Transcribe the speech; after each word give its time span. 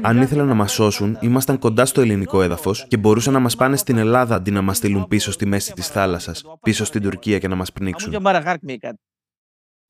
Αν 0.00 0.20
ήθελαν 0.20 0.46
να 0.46 0.54
μας 0.54 0.72
σώσουν, 0.72 1.18
ήμασταν 1.20 1.58
κοντά 1.58 1.86
στο 1.86 2.00
ελληνικό 2.00 2.42
έδαφος 2.42 2.86
και 2.88 2.96
μπορούσαν 2.96 3.32
να 3.32 3.38
μας 3.38 3.56
πάνε 3.56 3.76
στην 3.76 3.96
Ελλάδα 3.96 4.34
αντί 4.34 4.50
να 4.50 4.62
μας 4.62 4.76
στείλουν 4.76 5.08
πίσω 5.08 5.32
στη 5.32 5.46
μέση 5.46 5.72
της 5.72 5.88
θάλασσας, 5.88 6.44
πίσω 6.62 6.84
στην 6.84 7.02
Τουρκία 7.02 7.38
και 7.38 7.48
να 7.48 7.54
μας 7.54 7.72
πνίξουν. 7.72 8.14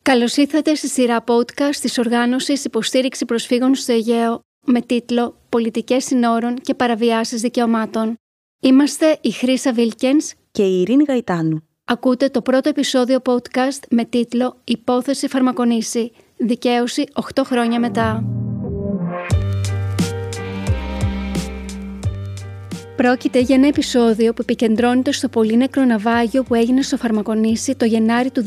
Καλώς 0.02 0.36
ήρθατε 0.36 0.74
στη 0.74 0.88
σειρά 0.88 1.24
podcast 1.26 1.76
της 1.80 1.98
Οργάνωσης 1.98 2.64
Υποστήριξη 2.64 3.24
Προσφύγων 3.24 3.74
στο 3.74 3.92
Αιγαίο 3.92 4.40
με 4.66 4.80
τίτλο 4.80 5.36
Πολιτικές 5.48 6.04
Συνόρων 6.04 6.56
και 6.56 6.74
Παραβιάσεις 6.74 7.40
Δικαιωμάτων. 7.40 8.14
Είμαστε 8.60 9.18
η 9.20 9.30
Χρήσα 9.30 9.72
Βίλκενς 9.72 10.32
και 10.50 10.62
η 10.62 10.80
Ειρήνη 10.80 11.04
Γαϊτάνου. 11.08 11.68
Ακούτε 11.84 12.28
το 12.28 12.42
πρώτο 12.42 12.68
επεισόδιο 12.68 13.18
podcast 13.24 13.82
με 13.90 14.04
τίτλο 14.04 14.60
Υπόθεση 14.64 15.28
Φαρμακονίση. 15.28 16.12
Δικαίωση 16.36 17.04
8 17.34 17.42
χρόνια 17.44 17.80
μετά. 17.80 18.24
Πρόκειται 23.00 23.40
για 23.40 23.54
ένα 23.54 23.66
επεισόδιο 23.66 24.32
που 24.32 24.42
επικεντρώνεται 24.42 25.12
στο 25.12 25.28
πολύ 25.28 25.56
νεκρό 25.56 25.84
ναυάγιο 25.84 26.42
που 26.42 26.54
έγινε 26.54 26.82
στο 26.82 26.96
Φαρμακονήσι 26.96 27.74
το 27.74 27.84
Γενάρη 27.84 28.30
του 28.30 28.44
2014. 28.44 28.46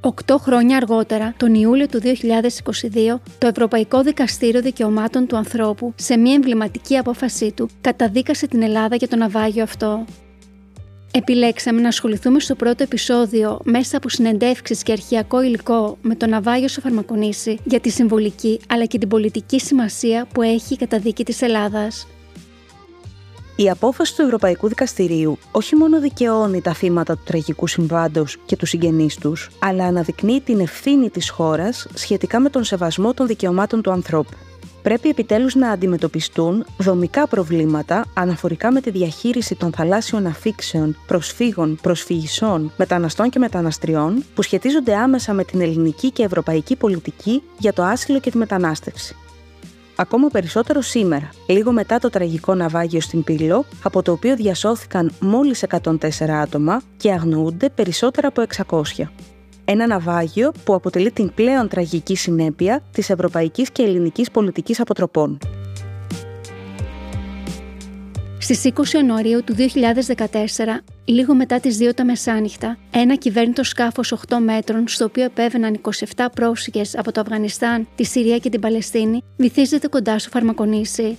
Οκτώ 0.00 0.38
χρόνια 0.38 0.76
αργότερα, 0.76 1.34
τον 1.36 1.54
Ιούλιο 1.54 1.86
του 1.86 2.00
2022, 2.02 3.20
το 3.38 3.46
Ευρωπαϊκό 3.46 4.02
Δικαστήριο 4.02 4.60
Δικαιωμάτων 4.60 5.26
του 5.26 5.36
Ανθρώπου, 5.36 5.92
σε 5.96 6.16
μια 6.16 6.34
εμβληματική 6.34 6.96
απόφασή 6.96 7.52
του, 7.52 7.68
καταδίκασε 7.80 8.46
την 8.46 8.62
Ελλάδα 8.62 8.96
για 8.96 9.08
το 9.08 9.16
ναυάγιο 9.16 9.62
αυτό. 9.62 10.04
Επιλέξαμε 11.12 11.80
να 11.80 11.88
ασχοληθούμε 11.88 12.40
στο 12.40 12.54
πρώτο 12.54 12.82
επεισόδιο 12.82 13.60
μέσα 13.64 13.96
από 13.96 14.08
συνεντεύξεις 14.08 14.82
και 14.82 14.92
αρχιακό 14.92 15.42
υλικό 15.42 15.98
με 16.02 16.14
το 16.14 16.26
ναυάγιο 16.26 16.68
στο 16.68 16.80
Φαρμακονήσι 16.80 17.58
για 17.64 17.80
τη 17.80 17.90
συμβολική 17.90 18.60
αλλά 18.68 18.84
και 18.84 18.98
την 18.98 19.08
πολιτική 19.08 19.60
σημασία 19.60 20.26
που 20.32 20.42
έχει 20.42 20.74
η 20.74 20.76
καταδίκη 20.76 21.24
της 21.24 21.42
Ελλάδας. 21.42 22.06
Η 23.56 23.70
απόφαση 23.70 24.16
του 24.16 24.22
Ευρωπαϊκού 24.22 24.68
Δικαστηρίου 24.68 25.38
όχι 25.50 25.76
μόνο 25.76 26.00
δικαιώνει 26.00 26.60
τα 26.60 26.74
θύματα 26.74 27.14
του 27.14 27.22
τραγικού 27.24 27.66
συμβάντος 27.66 28.36
και 28.46 28.56
του 28.56 28.66
συγγενείς 28.66 29.16
τους, 29.16 29.50
αλλά 29.58 29.84
αναδεικνύει 29.84 30.40
την 30.40 30.60
ευθύνη 30.60 31.10
της 31.10 31.30
χώρας 31.30 31.86
σχετικά 31.94 32.40
με 32.40 32.50
τον 32.50 32.64
σεβασμό 32.64 33.14
των 33.14 33.26
δικαιωμάτων 33.26 33.82
του 33.82 33.90
ανθρώπου. 33.90 34.36
Πρέπει 34.82 35.08
επιτέλους 35.08 35.54
να 35.54 35.70
αντιμετωπιστούν 35.70 36.66
δομικά 36.78 37.26
προβλήματα 37.26 38.04
αναφορικά 38.14 38.72
με 38.72 38.80
τη 38.80 38.90
διαχείριση 38.90 39.54
των 39.54 39.72
θαλάσσιων 39.72 40.26
αφήξεων, 40.26 40.96
προσφύγων, 41.06 41.78
προσφυγισών, 41.82 42.72
μεταναστών 42.76 43.30
και 43.30 43.38
μεταναστριών 43.38 44.24
που 44.34 44.42
σχετίζονται 44.42 44.94
άμεσα 44.94 45.32
με 45.32 45.44
την 45.44 45.60
ελληνική 45.60 46.10
και 46.10 46.22
ευρωπαϊκή 46.22 46.76
πολιτική 46.76 47.42
για 47.58 47.72
το 47.72 47.82
άσυλο 47.82 48.20
και 48.20 48.30
τη 48.30 48.36
μετανάστευση 48.36 49.16
ακόμα 49.96 50.28
περισσότερο 50.28 50.80
σήμερα, 50.80 51.30
λίγο 51.46 51.72
μετά 51.72 51.98
το 51.98 52.10
τραγικό 52.10 52.54
ναυάγιο 52.54 53.00
στην 53.00 53.24
Πύλο, 53.24 53.64
από 53.82 54.02
το 54.02 54.12
οποίο 54.12 54.36
διασώθηκαν 54.36 55.12
μόλις 55.20 55.64
104 55.68 56.08
άτομα 56.42 56.82
και 56.96 57.12
αγνοούνται 57.12 57.68
περισσότερα 57.68 58.28
από 58.28 58.42
600. 58.66 58.82
Ένα 59.64 59.86
ναυάγιο 59.86 60.52
που 60.64 60.74
αποτελεί 60.74 61.10
την 61.10 61.34
πλέον 61.34 61.68
τραγική 61.68 62.16
συνέπεια 62.16 62.82
της 62.92 63.10
ευρωπαϊκής 63.10 63.70
και 63.70 63.82
ελληνικής 63.82 64.30
πολιτικής 64.30 64.80
αποτροπών. 64.80 65.38
Στις 68.44 68.64
20 68.64 68.92
Ιανουαρίου 68.94 69.44
του 69.44 69.54
2014, 69.54 70.82
λίγο 71.04 71.34
μετά 71.34 71.60
τις 71.60 71.78
2 71.80 71.94
τα 71.94 72.04
μεσάνυχτα, 72.04 72.78
ένα 72.90 73.14
κυβέρνητο 73.14 73.64
σκάφος 73.64 74.12
8 74.12 74.36
μέτρων, 74.40 74.88
στο 74.88 75.04
οποίο 75.04 75.24
επέβαιναν 75.24 75.80
27 76.14 76.26
πρόσφυγες 76.34 76.96
από 76.96 77.12
το 77.12 77.20
Αφγανιστάν, 77.20 77.88
τη 77.94 78.04
Συρία 78.04 78.38
και 78.38 78.48
την 78.48 78.60
Παλαιστίνη, 78.60 79.22
βυθίζεται 79.36 79.88
κοντά 79.88 80.18
στο 80.18 80.30
φαρμακονήσι. 80.30 81.18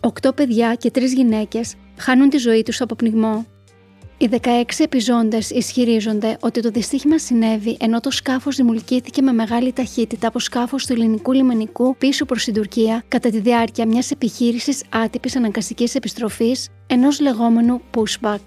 Οκτώ 0.00 0.32
παιδιά 0.32 0.74
και 0.74 0.90
τρεις 0.90 1.12
γυναίκες 1.12 1.74
χάνουν 1.98 2.28
τη 2.28 2.36
ζωή 2.36 2.62
τους 2.62 2.80
από 2.80 2.94
πνιγμό. 2.94 3.46
Οι 4.20 4.28
16 4.30 4.38
επιζώντες 4.78 5.50
ισχυρίζονται 5.50 6.36
ότι 6.40 6.60
το 6.60 6.70
δυστύχημα 6.70 7.18
συνέβη 7.18 7.76
ενώ 7.80 8.00
το 8.00 8.10
σκάφος 8.10 8.56
δημιουργήθηκε 8.56 9.22
με 9.22 9.32
μεγάλη 9.32 9.72
ταχύτητα 9.72 10.28
από 10.28 10.38
σκάφος 10.38 10.86
του 10.86 10.92
ελληνικού 10.92 11.32
λιμενικού 11.32 11.96
πίσω 11.96 12.24
προς 12.24 12.44
την 12.44 12.54
Τουρκία 12.54 13.04
κατά 13.08 13.30
τη 13.30 13.40
διάρκεια 13.40 13.86
μιας 13.86 14.10
επιχείρησης 14.10 14.82
άτυπης 14.88 15.36
αναγκαστικής 15.36 15.94
επιστροφής 15.94 16.68
ενός 16.86 17.20
λεγόμενου 17.20 17.80
pushback. 17.94 18.40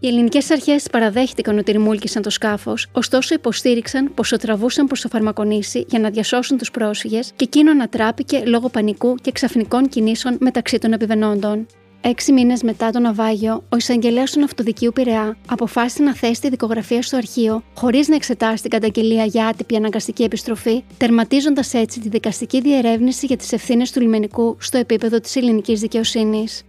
Οι 0.00 0.06
ελληνικές 0.06 0.50
αρχές 0.50 0.88
παραδέχτηκαν 0.90 1.58
ότι 1.58 1.72
ρημούλκησαν 1.72 2.22
το 2.22 2.30
σκάφος, 2.30 2.88
ωστόσο 2.92 3.34
υποστήριξαν 3.34 4.14
πως 4.14 4.28
το 4.28 4.36
τραβούσαν 4.36 4.86
προς 4.86 5.00
το 5.00 5.08
φαρμακονήσι 5.08 5.84
για 5.88 5.98
να 5.98 6.10
διασώσουν 6.10 6.58
τους 6.58 6.70
πρόσφυγες 6.70 7.32
και 7.36 7.44
εκείνο 7.44 7.70
ανατράπηκε 7.70 8.42
λόγω 8.46 8.68
πανικού 8.68 9.14
και 9.14 9.32
ξαφνικών 9.32 9.88
κινήσεων 9.88 10.36
μεταξύ 10.40 10.78
των 10.78 10.92
επιβενόντων. 10.92 11.66
Έξι 12.06 12.32
μήνες 12.32 12.62
μετά 12.62 12.90
το 12.90 12.98
ναυάγιο, 12.98 13.64
ο 13.68 13.76
εισαγγελέας 13.76 14.30
του 14.30 14.40
Ναυτοδικείου 14.40 14.92
Πειραιά 14.94 15.36
αποφάσισε 15.48 16.02
να 16.02 16.14
θέσει 16.14 16.40
τη 16.40 16.48
δικογραφία 16.48 17.02
στο 17.02 17.16
αρχείο, 17.16 17.62
χωρίς 17.74 18.08
να 18.08 18.14
εξετάσει 18.14 18.62
την 18.62 18.70
καταγγελία 18.70 19.24
για 19.24 19.46
άτυπη 19.46 19.76
αναγκαστική 19.76 20.22
επιστροφή, 20.22 20.84
τερματίζοντας 20.96 21.74
έτσι 21.74 22.00
τη 22.00 22.08
δικαστική 22.08 22.60
διερεύνηση 22.60 23.26
για 23.26 23.36
τις 23.36 23.52
ευθύνες 23.52 23.92
του 23.92 24.00
λιμενικού 24.00 24.56
στο 24.60 24.78
επίπεδο 24.78 25.20
της 25.20 25.36
ελληνικής 25.36 25.80
δικαιοσύνης. 25.80 26.62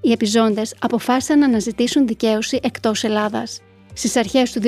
Οι 0.00 0.12
επιζώντες 0.12 0.74
αποφάσισαν 0.78 1.38
να 1.38 1.46
αναζητήσουν 1.46 2.06
δικαίωση 2.06 2.60
εκτός 2.62 3.04
Ελλάδας. 3.04 3.60
Στις 3.94 4.16
αρχές 4.16 4.52
του 4.52 4.60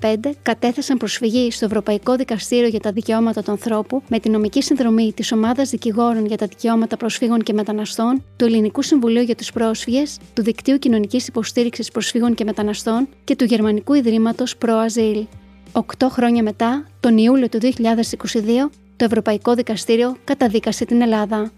2015 0.00 0.14
κατέθεσαν 0.42 0.96
προσφυγή 0.96 1.50
στο 1.50 1.64
Ευρωπαϊκό 1.64 2.16
Δικαστήριο 2.16 2.68
για 2.68 2.80
τα 2.80 2.92
Δικαιώματα 2.92 3.42
του 3.42 3.50
Ανθρώπου 3.50 4.02
με 4.08 4.18
τη 4.18 4.30
νομική 4.30 4.62
συνδρομή 4.62 5.12
της 5.12 5.32
Ομάδας 5.32 5.70
Δικηγόρων 5.70 6.26
για 6.26 6.36
τα 6.36 6.46
Δικαιώματα 6.46 6.96
Προσφύγων 6.96 7.42
και 7.42 7.52
Μεταναστών, 7.52 8.22
του 8.36 8.44
Ελληνικού 8.44 8.82
Συμβουλίου 8.82 9.22
για 9.22 9.34
τους 9.34 9.52
Πρόσφυγες, 9.52 10.18
του 10.34 10.42
Δικτύου 10.42 10.78
Κοινωνικής 10.78 11.26
Υποστήριξης 11.28 11.90
Προσφύγων 11.90 12.34
και 12.34 12.44
Μεταναστών 12.44 13.08
και 13.24 13.36
του 13.36 13.44
Γερμανικού 13.44 13.94
Ιδρύματος 13.94 14.56
ΠροΑζήλ. 14.56 15.26
Οκτώ 15.72 16.08
χρόνια 16.08 16.42
μετά, 16.42 16.86
τον 17.00 17.18
Ιούλιο 17.18 17.48
του 17.48 17.58
2022, 17.58 18.70
το 18.96 19.04
Ευρωπαϊκό 19.04 19.54
Δικαστήριο 19.54 20.16
καταδίκασε 20.24 20.84
την 20.84 21.02
Ελλάδα. 21.02 21.50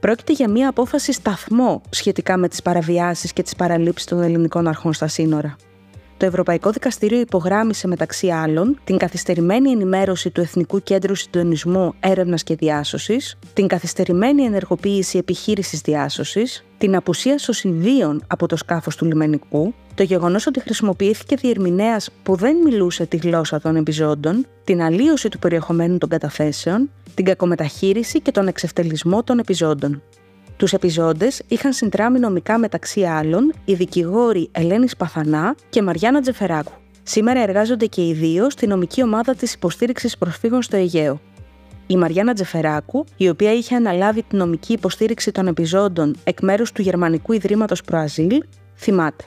Πρόκειται 0.00 0.32
για 0.32 0.48
μια 0.48 0.68
απόφαση 0.68 1.12
σταθμό 1.12 1.82
σχετικά 1.90 2.36
με 2.36 2.48
τις 2.48 2.62
παραβιάσεις 2.62 3.32
και 3.32 3.42
τις 3.42 3.56
παραλήψεις 3.56 4.06
των 4.06 4.22
ελληνικών 4.22 4.68
αρχών 4.68 4.92
στα 4.92 5.06
σύνορα 5.06 5.56
το 6.16 6.26
Ευρωπαϊκό 6.26 6.70
Δικαστήριο 6.70 7.20
υπογράμμισε 7.20 7.88
μεταξύ 7.88 8.28
άλλων 8.28 8.78
την 8.84 8.96
καθυστερημένη 8.96 9.70
ενημέρωση 9.70 10.30
του 10.30 10.40
Εθνικού 10.40 10.82
Κέντρου 10.82 11.14
Συντονισμού 11.14 11.94
Έρευνας 12.00 12.42
και 12.42 12.54
Διάσωσης, 12.54 13.38
την 13.52 13.66
καθυστερημένη 13.66 14.42
ενεργοποίηση 14.42 15.18
επιχείρησης 15.18 15.80
διάσωσης, 15.80 16.64
την 16.78 16.96
απουσία 16.96 17.38
σωσιδίων 17.38 18.22
από 18.26 18.46
το 18.46 18.56
σκάφος 18.56 18.96
του 18.96 19.04
λιμενικού, 19.04 19.74
το 19.94 20.02
γεγονός 20.02 20.46
ότι 20.46 20.60
χρησιμοποιήθηκε 20.60 21.36
διερμηνέας 21.36 22.10
που 22.22 22.34
δεν 22.34 22.56
μιλούσε 22.56 23.06
τη 23.06 23.16
γλώσσα 23.16 23.60
των 23.60 23.76
επιζώντων, 23.76 24.46
την 24.64 24.82
αλλίωση 24.82 25.28
του 25.28 25.38
περιεχομένου 25.38 25.98
των 25.98 26.08
καταθέσεων, 26.08 26.90
την 27.14 27.24
κακομεταχείριση 27.24 28.20
και 28.20 28.30
τον 28.30 28.46
εξευτελισμό 28.48 29.22
των 29.22 29.38
επιζώντων. 29.38 30.02
Τους 30.56 30.72
επιζώντες 30.72 31.42
είχαν 31.48 31.72
συντράμει 31.72 32.18
νομικά 32.18 32.58
μεταξύ 32.58 33.02
άλλων 33.02 33.52
οι 33.64 33.74
δικηγόροι 33.74 34.48
Ελένης 34.52 34.96
Παθανά 34.96 35.54
και 35.68 35.82
Μαριάννα 35.82 36.20
Τζεφεράκου. 36.20 36.72
Σήμερα 37.02 37.40
εργάζονται 37.40 37.86
και 37.86 38.06
οι 38.06 38.12
δύο 38.12 38.50
στη 38.50 38.66
νομική 38.66 39.02
ομάδα 39.02 39.34
της 39.34 39.54
υποστήριξης 39.54 40.18
προσφύγων 40.18 40.62
στο 40.62 40.76
Αιγαίο. 40.76 41.20
Η 41.86 41.96
Μαριάννα 41.96 42.34
Τζεφεράκου, 42.34 43.04
η 43.16 43.28
οποία 43.28 43.52
είχε 43.52 43.74
αναλάβει 43.74 44.22
τη 44.22 44.36
νομική 44.36 44.72
υποστήριξη 44.72 45.32
των 45.32 45.46
επιζώντων 45.46 46.16
εκ 46.24 46.40
μέρους 46.40 46.72
του 46.72 46.82
Γερμανικού 46.82 47.32
Ιδρύματος 47.32 47.82
Προαζήλ, 47.82 48.42
θυμάται. 48.76 49.24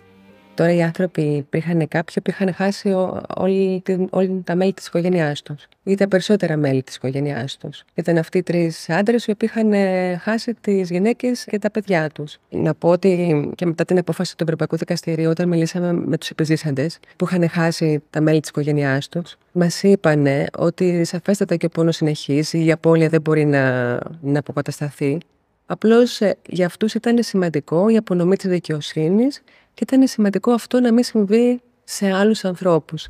Τώρα 0.59 0.73
οι 0.73 0.83
άνθρωποι 0.83 1.45
είχαν 1.53 1.88
κάποιοι 1.88 2.21
που 2.23 2.29
είχαν 2.29 2.53
χάσει 2.53 2.94
όλοι, 3.38 3.83
όλοι 4.09 4.41
τα 4.44 4.56
μέλη 4.56 4.73
της 4.73 4.88
οικογένειάς 4.88 5.41
τους. 5.41 5.67
Ή 5.83 5.95
τα 5.95 6.07
περισσότερα 6.07 6.57
μέλη 6.57 6.83
της 6.83 6.95
οικογένειάς 6.95 7.57
τους. 7.57 7.83
Ήταν 7.94 8.17
αυτοί 8.17 8.38
οι 8.38 8.44
τρεις 8.44 8.89
άντρες 8.89 9.25
οι 9.25 9.31
οποίοι 9.31 9.50
είχαν 9.51 9.73
ε, 9.73 10.17
χάσει 10.17 10.53
τις 10.61 10.89
γυναίκες 10.89 11.44
και 11.44 11.59
τα 11.59 11.71
παιδιά 11.71 12.09
τους. 12.09 12.38
Να 12.50 12.73
πω 12.73 12.89
ότι 12.89 13.51
και 13.56 13.65
μετά 13.65 13.85
την 13.85 13.97
απόφαση 13.97 14.38
του 14.38 14.44
Ευρωπαϊκού 14.44 14.77
Δικαστηρίου, 14.77 15.29
όταν 15.29 15.47
μιλήσαμε 15.47 15.94
με 15.94 16.17
τους 16.17 16.29
επιζήσαντες 16.29 17.00
που 17.15 17.25
είχαν 17.25 17.50
χάσει 17.50 18.03
τα 18.09 18.21
μέλη 18.21 18.39
της 18.39 18.50
οικογένειάς 18.50 19.09
τους, 19.09 19.38
μας 19.51 19.83
είπαν 19.83 20.27
ότι 20.57 21.03
σαφέστατα 21.03 21.56
και 21.56 21.65
ο 21.65 21.69
πόνος 21.69 21.95
συνεχίζει, 21.95 22.65
η 22.65 22.71
απώλεια 22.71 23.09
δεν 23.09 23.21
μπορεί 23.21 23.45
να, 23.45 23.94
να 24.21 24.39
αποκατασταθεί. 24.39 25.17
Απλώς 25.71 26.21
ε, 26.21 26.38
για 26.47 26.65
αυτούς 26.65 26.94
ήταν 26.94 27.23
σημαντικό 27.23 27.89
η 27.89 27.97
απονομή 27.97 28.35
της 28.35 28.50
δικαιοσύνης 28.50 29.41
και 29.80 29.96
ήταν 29.96 30.08
σημαντικό 30.08 30.52
αυτό 30.52 30.80
να 30.80 30.94
μην 30.94 31.04
συμβεί 31.04 31.62
σε 31.84 32.12
άλλους 32.12 32.46
ανθρώπους. 32.46 33.08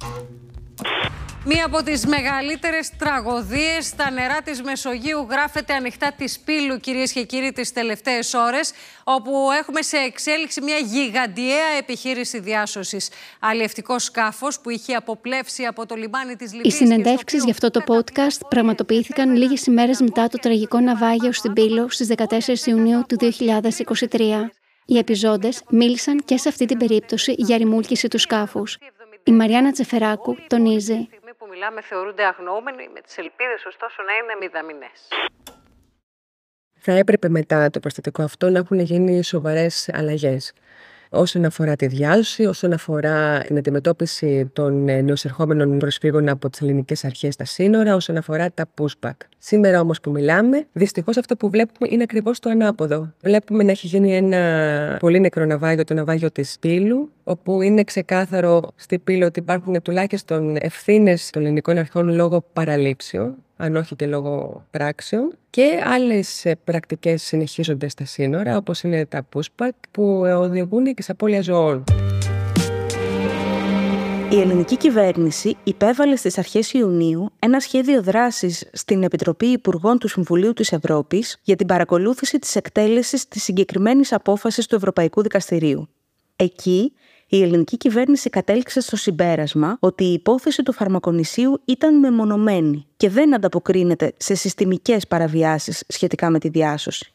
Μία 1.46 1.66
από 1.66 1.84
τις 1.84 2.06
μεγαλύτερες 2.06 2.92
τραγωδίες 2.98 3.86
στα 3.86 4.12
νερά 4.12 4.42
της 4.42 4.62
Μεσογείου 4.62 5.28
γράφεται 5.30 5.74
ανοιχτά 5.74 6.14
της 6.18 6.40
Πύλου, 6.40 6.80
κυρίες 6.80 7.12
και 7.12 7.24
κύριοι, 7.24 7.52
τις 7.52 7.74
τελευταίες 7.74 8.34
ώρες, 8.34 8.72
όπου 9.04 9.32
έχουμε 9.60 9.82
σε 9.82 9.98
εξέλιξη 9.98 10.62
μια 10.62 10.78
γιγαντιαία 10.78 11.70
επιχείρηση 11.80 12.40
διάσωσης. 12.40 13.10
Αλλιευτικός 13.40 14.04
σκάφος 14.04 14.60
που 14.60 14.70
είχε 14.70 14.94
αποπλέψει 14.94 15.64
από 15.64 15.86
το 15.86 15.96
λιμάνι 15.96 16.36
της 16.36 16.54
Λιβύης. 16.54 16.74
Οι 16.74 16.78
συνεντεύξεις 16.78 17.44
για 17.44 17.52
αυτό 17.52 17.70
το 17.70 17.82
podcast 17.88 18.48
πραγματοποιήθηκαν 18.50 19.36
λίγες 19.36 19.66
ημέρες 19.66 20.02
μετά 20.02 20.28
το 20.28 20.38
τραγικό 20.38 20.80
ναυάγιο 20.80 21.32
στην 21.32 21.54
Πύλο 21.54 21.90
στις 21.90 22.08
14 22.08 22.68
Ιουνίου 22.68 23.04
του 23.08 23.18
2023. 23.18 24.50
Οι 24.92 24.98
επιζώντες 24.98 25.64
μίλησαν 25.70 26.24
και 26.26 26.38
σε 26.38 26.50
αυτή 26.50 26.66
την 26.66 26.78
περίπτωση 26.78 27.36
για 27.38 27.58
ρημούλκηση 27.58 28.08
τους 28.08 28.22
σκάφους. 28.22 28.78
Η 29.24 29.32
Μαριάννα 29.32 29.72
Τσεφεράκου 29.72 30.36
τονίζει 30.48 31.10
που 31.38 31.48
μιλάμε 31.50 31.82
θεωρούνται 31.82 32.24
αγνοούμενοι, 32.24 32.90
με 32.94 33.02
τις 33.02 33.18
ελπίδες 33.18 33.66
ωστόσο 33.68 34.04
να 34.08 34.14
είναι 34.14 34.36
μηδαμινές. 34.40 35.08
Θα 36.78 36.92
έπρεπε 36.92 37.30
μετά 37.30 37.70
το 37.70 37.80
προστατικό 37.80 38.24
αυτό 38.24 38.50
να 38.50 38.60
έχουν 38.60 38.80
γίνει 38.80 39.24
σοβαρές 39.24 39.90
αλλαγές 39.94 40.54
όσον 41.10 41.46
αφορά 41.46 41.76
τη 41.76 41.88
διάσωση, 41.88 42.46
όσον 42.46 42.74
αφορά 42.74 43.40
την 43.40 43.58
αντιμετώπιση 43.58 44.50
των 44.54 44.88
ε, 44.88 45.02
νεοσερχόμενων 45.02 45.78
προσφύγων 45.78 46.30
από 46.30 46.50
τις 46.50 46.62
ελληνικές 46.62 47.06
αρχές 47.06 47.34
στα 47.34 47.46
σύνορα, 47.46 47.96
όσον 47.96 48.18
αφορά 48.18 48.52
τα 48.52 48.66
pushback. 48.82 49.12
Σήμερα 49.38 49.80
όμως 49.80 50.00
που 50.00 50.12
μιλάμε, 50.12 50.68
δυστυχώς 50.72 51.18
αυτό 51.18 51.36
που 51.36 51.50
βλέπουμε 51.50 51.90
είναι 51.92 52.04
ακριβώς 52.04 52.40
το 52.40 52.50
ανάποδο. 52.50 53.14
Βλέπουμε 53.22 53.64
να 53.64 53.72
έχει 53.72 53.88
γίνει 53.88 54.16
ένα 54.16 54.98
πολύ 55.00 55.20
νεκρό 55.20 55.46
ναυάγιο, 55.46 55.84
το 55.84 55.94
ναυάγιο 55.94 56.32
της 56.32 56.58
Πύλου, 56.60 57.12
όπου 57.24 57.62
είναι 57.62 57.84
ξεκάθαρο 57.84 58.62
στην 58.76 59.04
Πύλου 59.04 59.26
ότι 59.26 59.40
υπάρχουν 59.40 59.82
τουλάχιστον 59.82 60.58
ευθύνες 60.60 61.30
των 61.30 61.42
ελληνικών 61.42 61.78
αρχών 61.78 62.10
λόγω 62.10 62.46
παραλήψεων 62.54 63.36
αν 63.62 63.76
όχι 63.76 63.96
και 63.96 64.08
λόγω 64.08 64.66
πράξεων. 64.72 65.34
Και 65.50 65.82
άλλες 65.86 66.46
ε, 66.46 66.56
πρακτικές 66.64 67.24
συνεχίζονται 67.24 67.88
στα 67.88 68.06
σύνορα, 68.06 68.58
όπως 68.58 68.84
είναι 68.84 69.06
τα 69.06 69.28
pushback, 69.36 69.70
που 69.92 70.04
οδηγούν 70.26 70.94
και 70.94 71.02
σε 71.02 71.12
απώλεια 71.12 71.42
ζωών. 71.42 71.84
Η 74.32 74.40
ελληνική 74.40 74.78
κυβέρνηση 74.78 75.58
υπέβαλε 75.64 76.16
στις 76.16 76.38
αρχές 76.38 76.74
Ιουνίου 76.74 77.30
ένα 77.40 77.60
σχέδιο 77.60 78.04
δράσης 78.04 78.70
στην 78.74 79.04
Επιτροπή 79.04 79.46
Υπουργών 79.46 79.98
του 79.98 80.08
Συμβουλίου 80.08 80.54
της 80.54 80.72
Ευρώπης 80.72 81.40
για 81.44 81.56
την 81.56 81.68
παρακολούθηση 81.68 82.40
της 82.40 82.56
εκτέλεσης 82.56 83.28
της 83.28 83.44
συγκεκριμένης 83.44 84.14
απόφασης 84.14 84.68
του 84.68 84.76
Ευρωπαϊκού 84.76 85.22
Δικαστηρίου. 85.22 85.90
Εκεί 86.36 86.94
η 87.32 87.42
ελληνική 87.42 87.78
κυβέρνηση 87.78 88.30
κατέληξε 88.30 88.82
στο 88.82 88.96
συμπέρασμα 88.96 89.78
ότι 89.80 90.04
η 90.04 90.14
υπόθεση 90.14 90.64
του 90.64 90.74
φαρμακονησίου 90.74 91.62
ήταν 91.66 92.00
μεμονωμένη 92.00 92.86
και 92.98 93.10
δεν 93.10 93.34
ανταποκρίνεται 93.34 94.14
σε 94.18 94.36
συστημικές 94.36 95.08
παραβιάσεις 95.08 95.84
σχετικά 95.88 96.30
με 96.30 96.40
τη 96.40 96.50
διάσωση. 96.50 97.12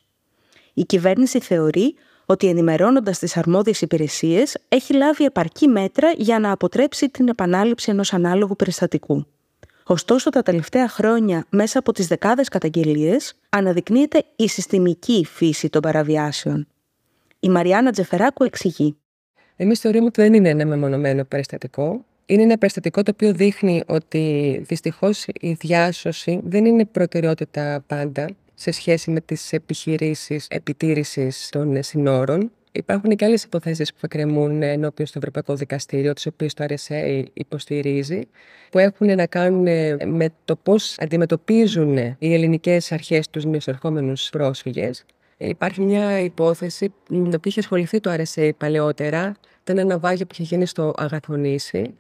Η 0.75 0.84
κυβέρνηση 0.84 1.40
θεωρεί 1.40 1.94
ότι 2.26 2.46
ενημερώνοντας 2.46 3.19
τις 3.19 3.37
αρμόδιες 3.37 3.81
υπηρεσίες 3.81 4.56
έχει 4.69 4.93
λάβει 4.94 5.25
επαρκή 5.25 5.69
μέτρα 5.69 6.12
για 6.17 6.38
να 6.38 6.50
αποτρέψει 6.50 7.08
την 7.08 7.28
επανάληψη 7.28 7.90
ενός 7.90 8.12
ανάλογου 8.12 8.56
περιστατικού. 8.56 9.26
Ωστόσο, 9.84 10.31
τα 10.31 10.43
τελευταία 10.43 10.88
χρόνια, 10.88 11.46
μέσα 11.50 11.78
από 11.78 11.93
τις 11.93 12.06
δεκάδες 12.06 12.49
καταγγελίες, 12.49 13.34
αναδεικνύεται 13.49 14.25
η 14.37 14.49
συστημική 14.49 15.26
φύση 15.31 15.69
των 15.69 15.81
παραβιάσεων. 15.81 16.67
Η 17.40 17.49
Μαριάννα 17.49 17.90
Τζεφεράκου 17.90 18.44
εξηγεί. 18.44 18.96
Εμείς 19.56 19.81
θεωρούμε 19.81 20.05
ότι 20.05 20.21
δεν 20.21 20.35
είναι 20.35 20.49
ένα 20.49 20.67
μεμονωμένο 20.67 21.25
περιστατικό. 21.25 22.05
Είναι 22.27 22.43
ένα 22.43 22.59
περιστατικό 22.59 23.03
το 23.03 23.11
οποίο 23.15 23.33
δείχνει 23.33 23.83
ότι 23.87 24.59
δυστυχώς 24.67 25.27
η 25.41 25.53
διάσωση 25.53 26.41
δεν 26.45 26.65
είναι 26.65 26.85
προτεραιότητα 26.85 27.85
πάντα 27.87 28.29
σε 28.55 28.71
σχέση 28.71 29.11
με 29.11 29.21
τις 29.21 29.53
επιχειρήσεις 29.53 30.47
επιτήρησης 30.51 31.49
των 31.51 31.83
συνόρων. 31.83 32.51
Υπάρχουν 32.73 33.17
και 33.17 33.25
άλλες 33.25 33.43
υποθέσεις 33.43 33.93
που 33.93 33.99
εκκρεμούν 34.03 34.62
ενώπιον 34.62 35.06
στο 35.06 35.19
Ευρωπαϊκό 35.19 35.55
Δικαστήριο, 35.55 36.12
τις 36.12 36.27
οποίες 36.27 36.55
το 36.55 36.65
RSA 36.69 37.23
υποστηρίζει, 37.33 38.21
που 38.71 38.79
έχουν 38.79 39.15
να 39.15 39.27
κάνουν 39.27 39.62
με 40.09 40.29
το 40.45 40.56
πώς 40.56 40.99
αντιμετωπίζουν 40.99 41.97
οι 41.97 42.35
ελληνικές 42.35 42.93
αρχές 42.93 43.31
τους 43.31 43.45
μεσορχόμενους 43.45 44.31
πρόσφυγες 44.31 45.05
Υπάρχει 45.36 45.81
μια 45.81 46.20
υπόθεση 46.20 46.92
με 47.08 47.16
την 47.16 47.26
οποία 47.26 47.40
είχε 47.44 47.60
ασχοληθεί 47.60 48.00
το 48.00 48.10
RSA 48.12 48.50
παλαιότερα. 48.56 49.34
Ήταν 49.62 49.78
ένα 49.78 49.94
ναυάγιο 49.94 50.26
που 50.26 50.32
είχε 50.32 50.42
γίνει 50.42 50.66
στο 50.66 50.92
Αγαθονήσι, 50.96 51.94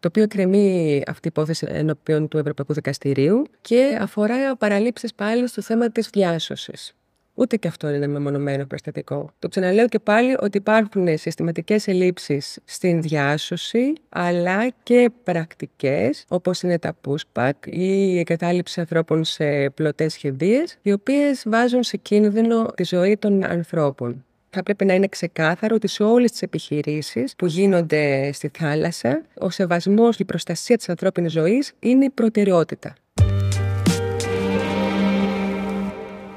το 0.00 0.08
οποίο 0.08 0.26
κρεμεί 0.26 1.02
αυτή 1.06 1.28
η 1.28 1.30
υπόθεση 1.34 1.66
ενώπιον 1.68 2.28
του 2.28 2.38
Ευρωπαϊκού 2.38 2.72
Δικαστηρίου 2.72 3.46
και 3.60 3.98
αφορά 4.00 4.56
παραλήψεις 4.56 5.14
πάλι 5.14 5.48
στο 5.48 5.62
θέμα 5.62 5.90
της 5.90 6.08
διάσωσης. 6.08 6.94
Ούτε 7.34 7.56
και 7.56 7.68
αυτό 7.68 7.88
είναι 7.88 8.06
μεμονωμένο 8.06 8.64
περιστατικό. 8.64 9.30
Το 9.38 9.48
ξαναλέω 9.48 9.88
και 9.88 9.98
πάλι 9.98 10.36
ότι 10.40 10.58
υπάρχουν 10.58 11.18
συστηματικές 11.18 11.88
ελλείψεις 11.88 12.58
στην 12.64 13.02
διάσωση, 13.02 13.92
αλλά 14.08 14.68
και 14.82 15.10
πρακτικές, 15.24 16.24
όπως 16.28 16.62
είναι 16.62 16.78
τα 16.78 16.96
pushback 17.06 17.50
ή 17.64 18.12
η 18.12 18.18
εγκατάλειψη 18.18 18.80
ανθρώπων 18.80 19.24
σε 19.24 19.70
πλωτές 19.70 20.12
σχεδίες, 20.12 20.78
οι 20.82 20.92
οποίες 20.92 21.42
βάζουν 21.46 21.82
σε 21.82 21.96
κίνδυνο 21.96 22.64
τη 22.64 22.84
ζωή 22.84 23.16
των 23.16 23.44
ανθρώπων. 23.44 24.24
Θα 24.50 24.62
πρέπει 24.62 24.84
να 24.84 24.94
είναι 24.94 25.06
ξεκάθαρο 25.06 25.74
ότι 25.74 25.88
σε 25.88 26.02
όλες 26.02 26.30
τις 26.30 26.42
επιχειρήσεις 26.42 27.34
που 27.36 27.46
γίνονται 27.46 28.32
στη 28.32 28.50
θάλασσα, 28.58 29.22
ο 29.38 29.50
σεβασμός 29.50 30.16
και 30.16 30.22
η 30.22 30.26
προστασία 30.26 30.76
της 30.76 30.88
ανθρώπινης 30.88 31.32
ζωής 31.32 31.72
είναι 31.78 32.04
η 32.04 32.10
προτεραιότητα. 32.10 32.94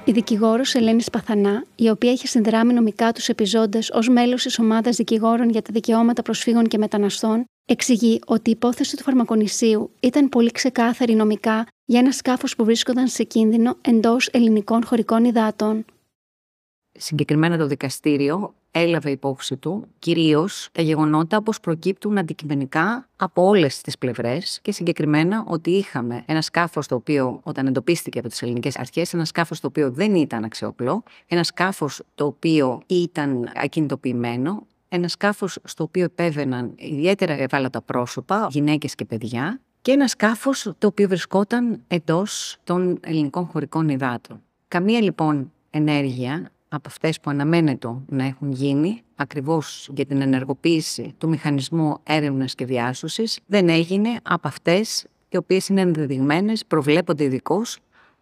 Η 0.07 0.11
δικηγόρος 0.11 0.75
Ελένη 0.75 1.03
Παθανά, 1.11 1.63
η 1.75 1.89
οποία 1.89 2.11
είχε 2.11 2.27
συνδράμει 2.27 2.73
νομικά 2.73 3.11
τους 3.11 3.29
επιζώντες 3.29 3.89
ως 3.89 4.09
μέλος 4.09 4.43
της 4.43 4.59
ομάδας 4.59 4.95
δικηγόρων 4.95 5.49
για 5.49 5.61
τα 5.61 5.69
δικαιώματα 5.73 6.21
προσφύγων 6.21 6.67
και 6.67 6.77
μεταναστών, 6.77 7.45
εξηγεί 7.65 8.19
ότι 8.25 8.49
η 8.49 8.51
υπόθεση 8.51 8.97
του 8.97 9.03
φαρμακονησίου 9.03 9.91
ήταν 9.99 10.29
πολύ 10.29 10.51
ξεκάθαρη 10.51 11.13
νομικά 11.13 11.67
για 11.85 11.99
ένα 11.99 12.11
σκάφος 12.11 12.55
που 12.55 12.63
βρίσκονταν 12.63 13.07
σε 13.07 13.23
κίνδυνο 13.23 13.77
εντός 13.81 14.29
ελληνικών 14.31 14.85
χωρικών 14.85 15.23
υδάτων. 15.23 15.85
Συγκεκριμένα 16.97 17.57
το 17.57 17.67
δικαστήριο 17.67 18.53
έλαβε 18.71 19.11
υπόψη 19.11 19.57
του 19.57 19.87
κυρίως 19.99 20.69
τα 20.71 20.81
γεγονότα 20.81 21.37
όπως 21.37 21.59
προκύπτουν 21.59 22.17
αντικειμενικά 22.17 23.07
από 23.15 23.45
όλες 23.45 23.81
τις 23.81 23.97
πλευρές 23.97 24.59
και 24.61 24.71
συγκεκριμένα 24.71 25.43
ότι 25.47 25.71
είχαμε 25.71 26.23
ένα 26.25 26.41
σκάφος 26.41 26.87
το 26.87 26.95
οποίο, 26.95 27.39
όταν 27.43 27.67
εντοπίστηκε 27.67 28.19
από 28.19 28.27
τις 28.27 28.41
ελληνικές 28.41 28.77
αρχές, 28.77 29.13
ένα 29.13 29.25
σκάφος 29.25 29.59
το 29.59 29.67
οποίο 29.67 29.91
δεν 29.91 30.15
ήταν 30.15 30.43
αξιόπλο, 30.43 31.03
ένα 31.27 31.43
σκάφος 31.43 32.01
το 32.15 32.25
οποίο 32.25 32.81
ήταν 32.87 33.51
ακινητοποιημένο, 33.55 34.65
ένα 34.89 35.07
σκάφος 35.07 35.59
στο 35.63 35.83
οποίο 35.83 36.03
επέβαιναν 36.03 36.73
ιδιαίτερα 36.75 37.33
ευάλωτα 37.33 37.81
πρόσωπα, 37.81 38.47
γυναίκες 38.51 38.95
και 38.95 39.05
παιδιά, 39.05 39.59
και 39.81 39.91
ένα 39.91 40.07
σκάφος 40.07 40.71
το 40.77 40.87
οποίο 40.87 41.07
βρισκόταν 41.07 41.83
εντός 41.87 42.57
των 42.63 42.99
ελληνικών 43.01 43.45
χωρικών 43.45 43.89
υδάτων. 43.89 44.41
Καμία 44.67 45.01
λοιπόν 45.01 45.51
ενέργεια 45.69 46.51
από 46.69 46.87
αυτές 46.87 47.19
που 47.19 47.29
αναμένεται 47.29 47.89
να 48.07 48.25
έχουν 48.25 48.51
γίνει, 48.51 49.01
ακριβώς 49.15 49.89
για 49.95 50.05
την 50.05 50.21
ενεργοποίηση 50.21 51.13
του 51.17 51.29
μηχανισμού 51.29 51.97
έρευνας 52.03 52.55
και 52.55 52.65
διάσωσης, 52.65 53.39
δεν 53.45 53.69
έγινε 53.69 54.09
από 54.23 54.47
αυτές 54.47 55.05
οι 55.29 55.37
οποίες 55.37 55.67
είναι 55.67 55.81
ενδεδειγμένες, 55.81 56.65
προβλέπονται 56.65 57.23
ειδικώς 57.23 57.77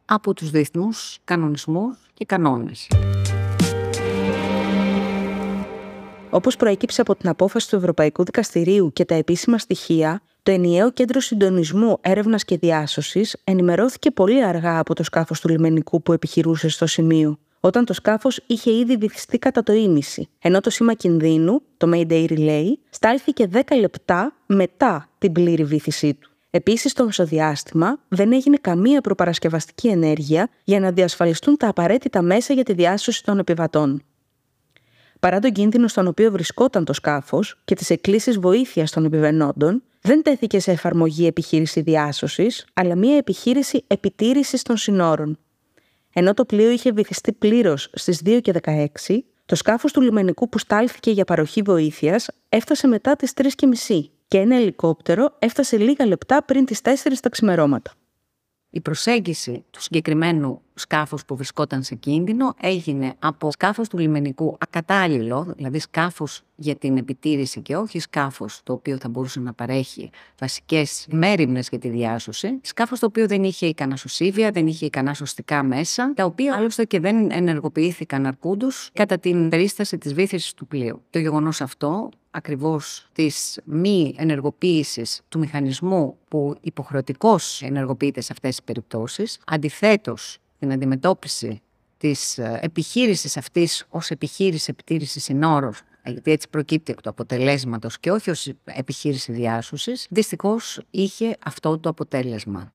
από 0.06 0.34
τους 0.34 0.50
διεθνούς 0.50 1.18
κανονισμούς 1.24 1.98
και 2.14 2.26
κανόνες. 2.26 2.88
Όπως 6.30 6.56
προέκυψε 6.56 7.02
από 7.02 7.16
την 7.16 7.30
απόφαση 7.30 7.70
του 7.70 7.76
Ευρωπαϊκού 7.76 8.24
Δικαστηρίου 8.24 8.94
και 8.94 9.06
τα 9.06 9.16
επίσημα 9.16 9.58
στοιχεία, 9.58 10.22
το 10.44 10.52
ενιαίο 10.52 10.92
κέντρο 10.92 11.20
συντονισμού 11.20 11.98
έρευνας 12.02 12.46
και 12.46 12.58
διάσωσης 12.58 13.38
ενημερώθηκε 13.44 14.12
πολύ 14.12 14.44
αργά 14.44 14.80
από 14.80 14.96
το 14.96 15.04
σκάφος 15.04 15.40
του 15.40 15.50
λιμενικού 15.50 16.02
που 16.02 16.14
επιχειρούσε 16.14 16.70
στο 16.70 16.86
σημείο 16.86 17.40
όταν 17.66 17.86
το 17.86 17.94
σκάφος 17.94 18.40
είχε 18.48 18.72
ήδη 18.72 18.98
βυθιστεί 18.98 19.38
κατά 19.38 19.64
το 19.64 19.74
ίμιση, 19.74 20.30
ενώ 20.40 20.60
το 20.60 20.70
σήμα 20.70 20.94
κινδύνου, 20.94 21.62
το 21.78 21.92
Mayday 21.94 22.28
Relay, 22.30 22.66
στάλθηκε 22.90 23.50
10 23.54 23.60
λεπτά 23.80 24.36
μετά 24.46 25.10
την 25.18 25.32
πλήρη 25.32 25.64
βύθισή 25.64 26.14
του. 26.14 26.32
Επίσης, 26.50 26.92
στο 26.92 27.06
μεσοδιάστημα 27.06 28.00
δεν 28.08 28.34
έγινε 28.34 28.58
καμία 28.62 29.02
προπαρασκευαστική 29.02 29.88
ενέργεια 29.88 30.50
για 30.64 30.80
να 30.80 30.92
διασφαλιστούν 30.92 31.58
τα 31.58 31.68
απαραίτητα 31.68 32.22
μέσα 32.22 32.54
για 32.54 32.64
τη 32.64 32.74
διάσωση 32.74 33.24
των 33.24 33.40
επιβατών. 33.40 34.04
Παρά 35.20 35.40
τον 35.40 35.52
κίνδυνο 35.52 35.88
στον 35.88 36.08
οποίο 36.08 36.32
βρισκόταν 36.32 36.86
το 36.86 36.94
σκάφος 36.94 37.62
και 37.66 37.76
τις 37.76 37.90
εκκλήσεις 37.90 38.40
βοήθειας 38.40 38.92
των 38.92 39.06
επιβενόντων, 39.06 39.84
δεν 40.02 40.24
τέθηκε 40.24 40.60
σε 40.60 40.72
εφαρμογή 40.72 41.28
επιχείρηση 41.28 41.82
διάσωσης, 41.82 42.66
αλλά 42.74 42.96
μία 42.96 43.18
επιχείρηση 43.18 43.84
επιτήρησης 43.88 44.62
των 44.62 44.78
συνόρων, 44.78 45.38
ενώ 46.18 46.34
το 46.34 46.46
πλοίο 46.46 46.70
είχε 46.70 46.92
βυθιστεί 46.92 47.34
πλήρως 47.34 47.90
στις 47.94 48.22
2 48.26 48.40
και 48.42 48.54
16, 48.64 49.20
το 49.46 49.56
σκάφος 49.56 49.92
του 49.92 50.02
λιμενικού 50.02 50.50
που 50.50 50.58
στάλθηκε 50.58 51.12
για 51.12 51.26
παροχή 51.26 51.62
βοήθειας 51.62 52.28
έφτασε 52.50 52.88
μετά 52.88 53.16
τις 53.16 53.34
3 53.36 53.46
και 53.56 53.68
μισή. 53.68 54.12
και 54.28 54.38
ένα 54.38 54.56
ελικόπτερο 54.56 55.36
έφτασε 55.40 55.78
λίγα 55.78 56.06
λεπτά 56.06 56.44
πριν 56.44 56.66
τις 56.66 56.82
4 56.84 56.90
τα 57.22 57.30
ξημερώματα. 57.30 57.94
Η 58.70 58.82
προσέγγιση 58.82 59.66
του 59.72 59.82
συγκεκριμένου 59.82 60.62
σκάφους 60.76 61.26
που 61.26 61.36
βρισκόταν 61.36 61.84
σε 61.84 61.96
κίνδυνο 61.96 62.54
έγινε 62.62 63.16
από 63.20 63.52
σκάφος 63.52 63.90
του 63.90 63.98
λιμενικού 63.98 64.58
ακατάλληλο, 64.60 65.54
δηλαδή 65.56 65.80
σκάφος 65.80 66.42
για 66.56 66.76
την 66.76 66.98
επιτήρηση 66.98 67.62
και 67.62 67.76
όχι 67.76 68.00
σκάφος 68.00 68.60
το 68.64 68.74
οποίο 68.74 68.98
θα 68.98 69.10
μπορούσε 69.10 69.40
να 69.40 69.54
παρέχει 69.54 70.10
βασικές 70.40 71.08
μέρημνες 71.12 71.70
για 71.70 71.80
τη 71.80 71.90
διάσωση, 71.90 72.60
σκάφος 72.62 73.00
το 73.00 73.06
οποίο 73.06 73.28
δεν 73.28 73.44
είχε 73.44 73.66
ικανά 73.66 73.96
σωσίβια, 73.96 74.52
δεν 74.52 74.68
είχε 74.68 74.86
ικανά 74.86 75.14
σωστικά 75.14 75.64
μέσα, 75.64 76.14
τα 76.14 76.26
οποία 76.26 76.56
άλλωστε 76.56 76.86
και 76.86 77.00
δεν 77.00 77.32
ενεργοποιήθηκαν 77.32 78.26
αρκούντους 78.26 78.90
κατά 78.94 79.18
την 79.18 79.50
περίσταση 79.50 79.98
της 79.98 80.14
βήθησης 80.14 80.54
του 80.54 80.68
πλοίου. 80.68 81.02
Το 81.10 81.20
γεγονός 81.20 81.62
αυτό 81.62 82.10
ακριβώς 82.32 83.08
της 83.14 83.60
μη 83.64 84.16
ενεργοποίησης 84.18 85.22
του 85.30 85.40
μηχανισμού 85.40 86.18
που 86.28 86.56
υποχρεωτικώς 86.62 87.62
ενεργοποιείται 87.62 88.22
σε 88.22 88.30
αυτές 88.32 88.50
τις 88.50 88.64
περιπτώσεις, 88.64 89.40
αντιθέτως 89.46 90.40
την 90.60 90.72
αντιμετώπιση 90.72 91.62
της 91.98 92.38
ε, 92.38 92.60
επιχείρησης 92.62 93.38
αυτής 93.38 93.86
ως 93.90 94.10
επιχείρηση 94.10 94.68
επιτήρησης 94.70 95.24
συνόρων 95.24 95.74
γιατί 96.06 96.32
έτσι 96.32 96.50
προκύπτει 96.50 96.92
εκ 96.92 97.02
του 97.02 97.10
αποτελέσματος 97.10 98.00
και 98.00 98.12
όχι 98.12 98.30
ως 98.30 98.52
επιχείρηση 98.64 99.32
διάσωσης, 99.32 100.08
δυστυχώς 100.10 100.82
είχε 100.90 101.38
αυτό 101.46 101.80
το 101.80 101.90
αποτέλεσμα. 101.90 102.74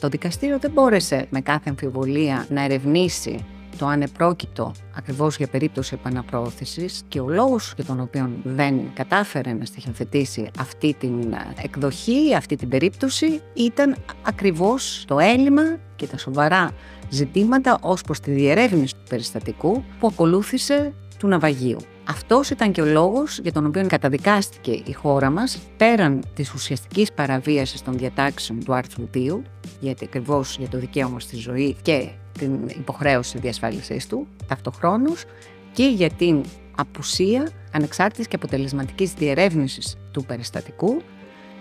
Το 0.00 0.08
δικαστήριο 0.08 0.58
δεν 0.58 0.70
μπόρεσε 0.70 1.26
με 1.30 1.40
κάθε 1.40 1.70
αμφιβολία 1.70 2.46
να 2.50 2.62
ερευνήσει 2.62 3.44
το 3.82 3.88
ανεπρόκειτο 3.88 4.72
ακριβώς 4.96 5.36
για 5.36 5.46
περίπτωση 5.46 5.94
επαναπρόθεσης 5.94 7.02
και 7.08 7.20
ο 7.20 7.28
λόγος 7.28 7.72
για 7.76 7.84
τον 7.84 8.00
οποίο 8.00 8.30
δεν 8.42 8.80
κατάφερε 8.94 9.52
να 9.52 9.64
στοιχειοθετήσει 9.64 10.50
αυτή 10.58 10.94
την 10.98 11.32
ε, 11.32 11.52
εκδοχή, 11.62 12.34
αυτή 12.36 12.56
την 12.56 12.68
περίπτωση 12.68 13.40
ήταν 13.54 13.96
ακριβώς 14.22 15.04
το 15.06 15.18
έλλειμμα 15.18 15.62
και 15.96 16.06
τα 16.06 16.18
σοβαρά 16.18 16.70
ζητήματα 17.08 17.78
ως 17.80 18.02
προς 18.02 18.20
τη 18.20 18.30
διερεύνηση 18.30 18.94
του 18.94 19.02
περιστατικού 19.08 19.84
που 19.98 20.06
ακολούθησε 20.06 20.92
του 21.18 21.28
ναυαγίου. 21.28 21.78
Αυτός 22.08 22.50
ήταν 22.50 22.72
και 22.72 22.82
ο 22.82 22.86
λόγος 22.86 23.38
για 23.38 23.52
τον 23.52 23.66
οποίο 23.66 23.86
καταδικάστηκε 23.86 24.70
η 24.70 24.92
χώρα 24.92 25.30
μας 25.30 25.58
πέραν 25.76 26.22
της 26.34 26.52
ουσιαστικής 26.52 27.12
παραβίασης 27.12 27.82
των 27.82 27.98
διατάξεων 27.98 28.64
του 28.64 28.74
άρθρου 28.74 29.08
2, 29.14 29.40
γιατί 29.80 30.04
ακριβώς 30.04 30.56
για 30.58 30.68
το 30.68 30.78
δικαίωμα 30.78 31.20
στη 31.20 31.36
ζωή 31.36 31.76
και 31.82 32.08
την 32.38 32.68
υποχρέωση 32.68 33.38
διασφάλισης 33.38 34.06
του 34.06 34.26
ταυτοχρόνως 34.46 35.24
και 35.72 35.86
για 35.86 36.10
την 36.10 36.44
απουσία 36.76 37.48
ανεξάρτητης 37.72 38.28
και 38.28 38.36
αποτελεσματικής 38.36 39.12
διερεύνησης 39.12 39.96
του 40.12 40.24
περιστατικού, 40.24 41.02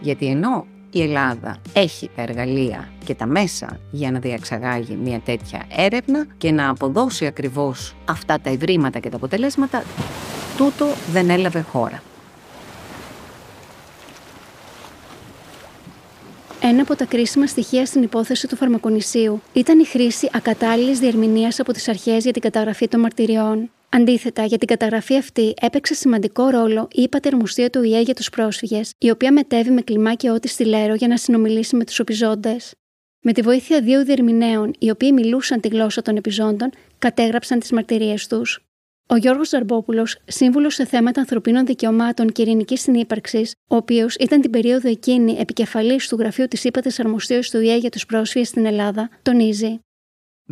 γιατί 0.01 0.25
ενώ 0.25 0.65
η 0.91 1.01
Ελλάδα 1.01 1.57
έχει 1.73 2.09
τα 2.15 2.21
εργαλεία 2.21 2.91
και 3.05 3.15
τα 3.15 3.25
μέσα 3.25 3.79
για 3.91 4.11
να 4.11 4.19
διαξαγάγει 4.19 4.95
μια 4.95 5.19
τέτοια 5.19 5.65
έρευνα 5.75 6.25
και 6.37 6.51
να 6.51 6.69
αποδώσει 6.69 7.25
ακριβώς 7.25 7.95
αυτά 8.05 8.39
τα 8.39 8.49
ευρήματα 8.49 8.99
και 8.99 9.09
τα 9.09 9.15
αποτελέσματα, 9.15 9.83
τούτο 10.57 10.85
δεν 11.11 11.29
έλαβε 11.29 11.61
χώρα. 11.61 12.01
Ένα 16.71 16.81
από 16.81 16.95
τα 16.95 17.05
κρίσιμα 17.05 17.47
στοιχεία 17.47 17.85
στην 17.85 18.03
υπόθεση 18.03 18.47
του 18.47 18.55
φαρμακονησίου 18.55 19.41
ήταν 19.53 19.79
η 19.79 19.85
χρήση 19.85 20.29
ακατάλληλης 20.33 20.99
διερμηνίας 20.99 21.59
από 21.59 21.71
τις 21.71 21.87
αρχές 21.87 22.23
για 22.23 22.33
την 22.33 22.41
καταγραφή 22.41 22.87
των 22.87 22.99
μαρτυριών. 22.99 23.71
Αντίθετα, 23.89 24.45
για 24.45 24.57
την 24.57 24.67
καταγραφή 24.67 25.17
αυτή 25.17 25.53
έπαιξε 25.61 25.93
σημαντικό 25.93 26.49
ρόλο 26.49 26.87
η 26.91 27.01
υπατερμοστία 27.01 27.69
του 27.69 27.83
ΙΕ 27.83 28.01
για 28.01 28.13
τους 28.13 28.29
πρόσφυγες, 28.29 28.93
η 28.97 29.09
οποία 29.09 29.31
μετέβη 29.31 29.71
με 29.71 29.81
κλιμάκι 29.81 30.29
ό,τι 30.29 30.47
στη 30.47 30.65
Λέρο 30.65 30.93
για 30.93 31.07
να 31.07 31.17
συνομιλήσει 31.17 31.75
με 31.75 31.85
τους 31.85 31.99
επιζώντες. 31.99 32.73
Με 33.21 33.31
τη 33.33 33.41
βοήθεια 33.41 33.81
δύο 33.81 34.05
διερμηνέων, 34.05 34.73
οι 34.79 34.89
οποίοι 34.89 35.11
μιλούσαν 35.13 35.59
τη 35.59 35.67
γλώσσα 35.67 36.01
των 36.01 36.15
επιζώντων, 36.15 36.69
κατέγραψαν 36.99 37.59
τις 37.59 37.71
μαρτυρίες 37.71 38.27
τους. 38.27 38.70
Ο 39.11 39.15
Γιώργος 39.15 39.49
Ζαρμπόπουλος, 39.49 40.17
σύμβουλος 40.25 40.73
σε 40.73 40.85
θέματα 40.85 41.19
ανθρωπίνων 41.19 41.65
δικαιωμάτων 41.65 42.31
και 42.31 42.41
ειρηνικής 42.41 42.81
συνύπαρξης, 42.81 43.53
ο 43.67 43.75
οποίος 43.75 44.15
ήταν 44.15 44.41
την 44.41 44.51
περίοδο 44.51 44.89
εκείνη 44.89 45.37
επικεφαλής 45.39 46.07
του 46.07 46.15
γραφείου 46.15 46.47
της 46.47 46.63
ΥΠΑ 46.63 46.81
Αρμοστίου 46.97 47.39
του 47.51 47.59
ΙΕ 47.59 47.77
για 47.77 47.89
τους 47.89 48.05
πρόσφυγες 48.05 48.47
στην 48.47 48.65
Ελλάδα, 48.65 49.09
τονίζει. 49.21 49.79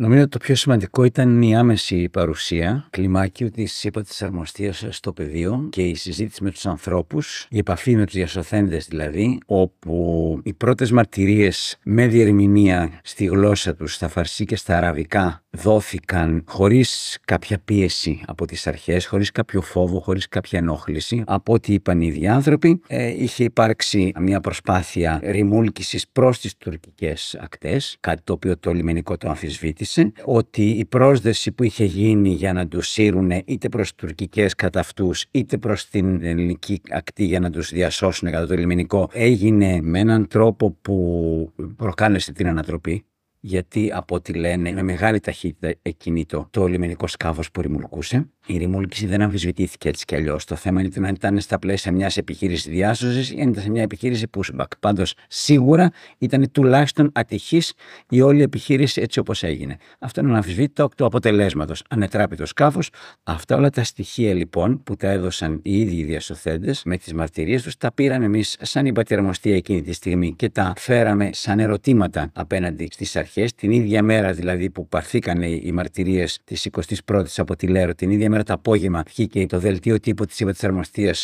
Νομίζω 0.00 0.20
ότι 0.20 0.30
το 0.30 0.38
πιο 0.38 0.54
σημαντικό 0.54 1.04
ήταν 1.04 1.42
η 1.42 1.56
άμεση 1.56 2.08
παρουσία 2.08 2.86
κλιμάκιου 2.90 3.50
της 3.50 3.84
ΥΠΑ 3.84 4.02
της 4.02 4.22
Αρμοστίας 4.22 4.86
στο 4.88 5.12
πεδίο 5.12 5.68
και 5.70 5.82
η 5.82 5.94
συζήτηση 5.94 6.44
με 6.44 6.50
τους 6.50 6.66
ανθρώπους, 6.66 7.46
η 7.50 7.58
επαφή 7.58 7.96
με 7.96 8.04
τους 8.04 8.14
διασωθέντες 8.14 8.86
δηλαδή, 8.86 9.38
όπου 9.46 10.40
οι 10.42 10.52
πρώτες 10.52 10.90
μαρτυρίες 10.90 11.78
με 11.82 12.06
διερμηνία 12.06 13.00
στη 13.02 13.24
γλώσσα 13.24 13.74
τους, 13.74 13.94
στα 13.94 14.08
φαρσί 14.08 14.44
και 14.44 14.56
στα 14.56 14.76
αραβικά, 14.76 15.42
δόθηκαν 15.50 16.44
χωρίς 16.46 17.18
κάποια 17.24 17.58
πίεση 17.64 18.20
από 18.26 18.46
τις 18.46 18.66
αρχές, 18.66 19.06
χωρίς 19.06 19.30
κάποιο 19.30 19.60
φόβο, 19.60 20.00
χωρίς 20.00 20.28
κάποια 20.28 20.58
ενόχληση. 20.58 21.22
Από 21.26 21.52
ό,τι 21.52 21.72
είπαν 21.72 22.00
οι 22.00 22.06
ίδιοι 22.06 22.26
άνθρωποι, 22.26 22.80
ε, 22.86 23.22
είχε 23.22 23.44
υπάρξει 23.44 24.12
μια 24.18 24.40
προσπάθεια 24.40 25.20
ρημούλκησης 25.22 26.08
προς 26.08 26.40
τις 26.40 26.56
τουρκικές 26.56 27.38
ακτές, 27.40 27.96
κάτι 28.00 28.22
το 28.24 28.32
οποίο 28.32 28.58
το 28.58 28.72
λιμενικό 28.72 29.16
το 29.16 29.28
αμφισβήτησε, 29.28 29.88
ότι 30.24 30.68
η 30.70 30.84
πρόσδεση 30.84 31.52
που 31.52 31.62
είχε 31.62 31.84
γίνει 31.84 32.28
για 32.28 32.52
να 32.52 32.68
τους 32.68 32.88
σύρουν 32.88 33.30
είτε 33.44 33.68
προς 33.68 33.94
τουρκικές 33.94 34.54
κατά 34.54 34.80
αυτούς, 34.80 35.26
είτε 35.30 35.58
προς 35.58 35.88
την 35.88 36.24
ελληνική 36.24 36.80
ακτή 36.90 37.24
για 37.24 37.40
να 37.40 37.50
τους 37.50 37.70
διασώσουν 37.70 38.30
κατά 38.30 38.46
το 38.46 38.54
λιμενικό, 38.54 39.08
έγινε 39.12 39.80
με 39.82 39.98
έναν 39.98 40.26
τρόπο 40.28 40.70
που 40.82 41.52
προκάλεσε 41.76 42.32
την 42.32 42.46
ανατροπή 42.46 43.04
γιατί 43.40 43.90
από 43.92 44.14
ό,τι 44.14 44.32
λένε 44.32 44.72
με 44.72 44.82
μεγάλη 44.82 45.20
ταχύτητα 45.20 45.74
εκκινήτο 45.82 46.46
το 46.50 46.66
λιμενικό 46.66 47.06
σκάφος 47.06 47.50
που 47.50 47.60
ρημουλκούσε. 47.60 48.30
Η 48.50 48.56
ρημούλκηση 48.56 49.06
δεν 49.06 49.22
αμφισβητήθηκε 49.22 49.88
έτσι 49.88 50.04
κι 50.04 50.14
αλλιώς. 50.14 50.44
Το 50.44 50.54
θέμα 50.54 50.80
είναι 50.80 51.08
αν 51.08 51.14
ήταν 51.14 51.40
στα 51.40 51.58
πλαίσια 51.58 51.92
μιας 51.92 52.16
επιχείρησης 52.16 52.70
διάσωσης 52.72 53.30
ή 53.30 53.40
αν 53.40 53.48
ήταν 53.48 53.62
σε 53.62 53.70
μια 53.70 53.82
επιχείρηση 53.82 54.26
pushback. 54.36 54.64
Πάντως 54.80 55.14
σίγουρα 55.28 55.90
ήταν 56.18 56.50
τουλάχιστον 56.52 57.10
ατυχής 57.14 57.72
η 58.08 58.20
όλη 58.20 58.42
επιχείρηση 58.42 59.00
έτσι 59.00 59.18
όπως 59.18 59.42
έγινε. 59.42 59.76
Αυτό 59.98 60.20
είναι 60.20 60.30
αναμφισβήτητο 60.30 60.88
του 60.96 61.04
αποτελέσματος. 61.04 61.82
Ανετράπει 61.88 62.36
το 62.36 62.46
σκάφος. 62.46 62.90
Αυτά 63.22 63.56
όλα 63.56 63.70
τα 63.70 63.84
στοιχεία 63.84 64.34
λοιπόν 64.34 64.82
που 64.82 64.96
τα 64.96 65.08
έδωσαν 65.08 65.60
οι 65.62 65.80
ίδιοι 65.80 65.96
οι 65.96 66.04
διασωθέντες 66.04 66.82
με 66.84 66.96
τις 66.96 67.12
μαρτυρίες 67.12 67.62
τους 67.62 67.76
τα 67.76 67.92
πήραμε 67.92 68.24
εμείς 68.24 68.56
σαν 68.60 68.86
υπατερμοστία 68.86 69.56
εκείνη 69.56 69.82
τη 69.82 69.92
στιγμή 69.92 70.34
και 70.34 70.48
τα 70.48 70.72
φέραμε 70.76 71.30
σαν 71.32 71.58
ερωτήματα 71.58 72.30
απέναντι 72.34 72.88
στις 72.90 73.16
αρχές 73.16 73.40
αρχέ, 73.40 73.54
την 73.56 73.70
ίδια 73.70 74.02
μέρα 74.02 74.32
δηλαδή 74.32 74.70
που 74.70 74.88
παρθήκαν 74.88 75.42
οι 75.42 75.70
μαρτυρίες 75.72 76.40
της 76.44 76.68
21η 77.06 77.24
από 77.36 77.56
τη 77.56 77.66
Λέρο, 77.66 77.94
την 77.94 78.10
ίδια 78.10 78.30
μέρα 78.30 78.39
το 78.42 78.52
απόγευμα 78.52 79.02
βγήκε 79.08 79.46
το 79.46 79.58
δελτίο 79.58 80.00
τύπου 80.00 80.24
της 80.24 80.40
ΥΠΑ 80.40 80.54